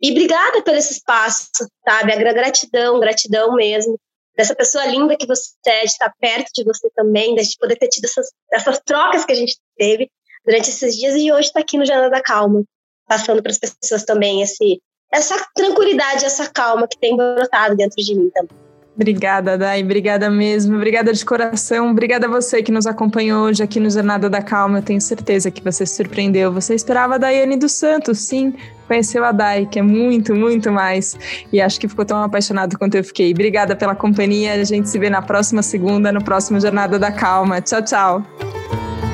E 0.00 0.10
obrigada 0.10 0.62
pelo 0.62 0.76
esse 0.76 0.92
espaço, 0.92 1.48
sabe? 1.88 2.12
A 2.12 2.32
gratidão, 2.32 3.00
gratidão 3.00 3.54
mesmo. 3.54 3.98
Dessa 4.36 4.54
pessoa 4.54 4.84
linda 4.86 5.16
que 5.16 5.26
você 5.26 5.52
é, 5.66 5.80
de 5.80 5.86
estar 5.86 6.12
perto 6.20 6.50
de 6.54 6.62
você 6.64 6.90
também, 6.94 7.34
de 7.34 7.56
poder 7.58 7.76
ter 7.76 7.88
tido 7.88 8.04
essas, 8.04 8.28
essas 8.52 8.78
trocas 8.84 9.24
que 9.24 9.32
a 9.32 9.36
gente 9.36 9.56
teve 9.78 10.10
durante 10.44 10.68
esses 10.68 10.94
dias 10.94 11.14
e 11.16 11.32
hoje 11.32 11.48
está 11.48 11.60
aqui 11.60 11.78
no 11.78 11.86
Janela 11.86 12.10
da 12.10 12.20
Calma, 12.20 12.62
passando 13.08 13.42
para 13.42 13.50
as 13.50 13.58
pessoas 13.58 14.04
também 14.04 14.42
esse, 14.42 14.80
essa 15.12 15.36
tranquilidade, 15.54 16.24
essa 16.24 16.48
calma 16.48 16.86
que 16.88 16.98
tem 16.98 17.16
brotado 17.16 17.76
dentro 17.76 18.02
de 18.02 18.14
mim 18.14 18.30
também. 18.30 18.66
Obrigada, 18.96 19.58
Dai. 19.58 19.82
Obrigada 19.82 20.30
mesmo. 20.30 20.74
Obrigada 20.74 21.12
de 21.12 21.22
coração. 21.22 21.90
Obrigada 21.90 22.26
a 22.26 22.30
você 22.30 22.62
que 22.62 22.72
nos 22.72 22.86
acompanhou 22.86 23.44
hoje 23.44 23.62
aqui 23.62 23.78
no 23.78 23.90
Jornada 23.90 24.30
da 24.30 24.40
Calma. 24.40 24.78
Eu 24.78 24.82
tenho 24.82 25.00
certeza 25.02 25.50
que 25.50 25.62
você 25.62 25.84
se 25.84 25.96
surpreendeu. 25.96 26.50
Você 26.50 26.74
esperava 26.74 27.16
a 27.16 27.18
Daiane 27.18 27.58
dos 27.58 27.72
Santos, 27.72 28.20
sim. 28.20 28.54
Conheceu 28.86 29.22
a 29.22 29.32
Dai, 29.32 29.66
que 29.66 29.78
é 29.78 29.82
muito, 29.82 30.34
muito 30.34 30.72
mais. 30.72 31.14
E 31.52 31.60
acho 31.60 31.78
que 31.78 31.86
ficou 31.86 32.06
tão 32.06 32.22
apaixonado 32.22 32.78
quanto 32.78 32.94
eu 32.94 33.04
fiquei. 33.04 33.32
Obrigada 33.32 33.76
pela 33.76 33.94
companhia. 33.94 34.54
A 34.54 34.64
gente 34.64 34.88
se 34.88 34.98
vê 34.98 35.10
na 35.10 35.20
próxima 35.20 35.62
segunda, 35.62 36.10
no 36.10 36.24
próximo 36.24 36.58
Jornada 36.58 36.98
da 36.98 37.12
Calma. 37.12 37.60
Tchau, 37.60 37.82
tchau. 37.82 39.05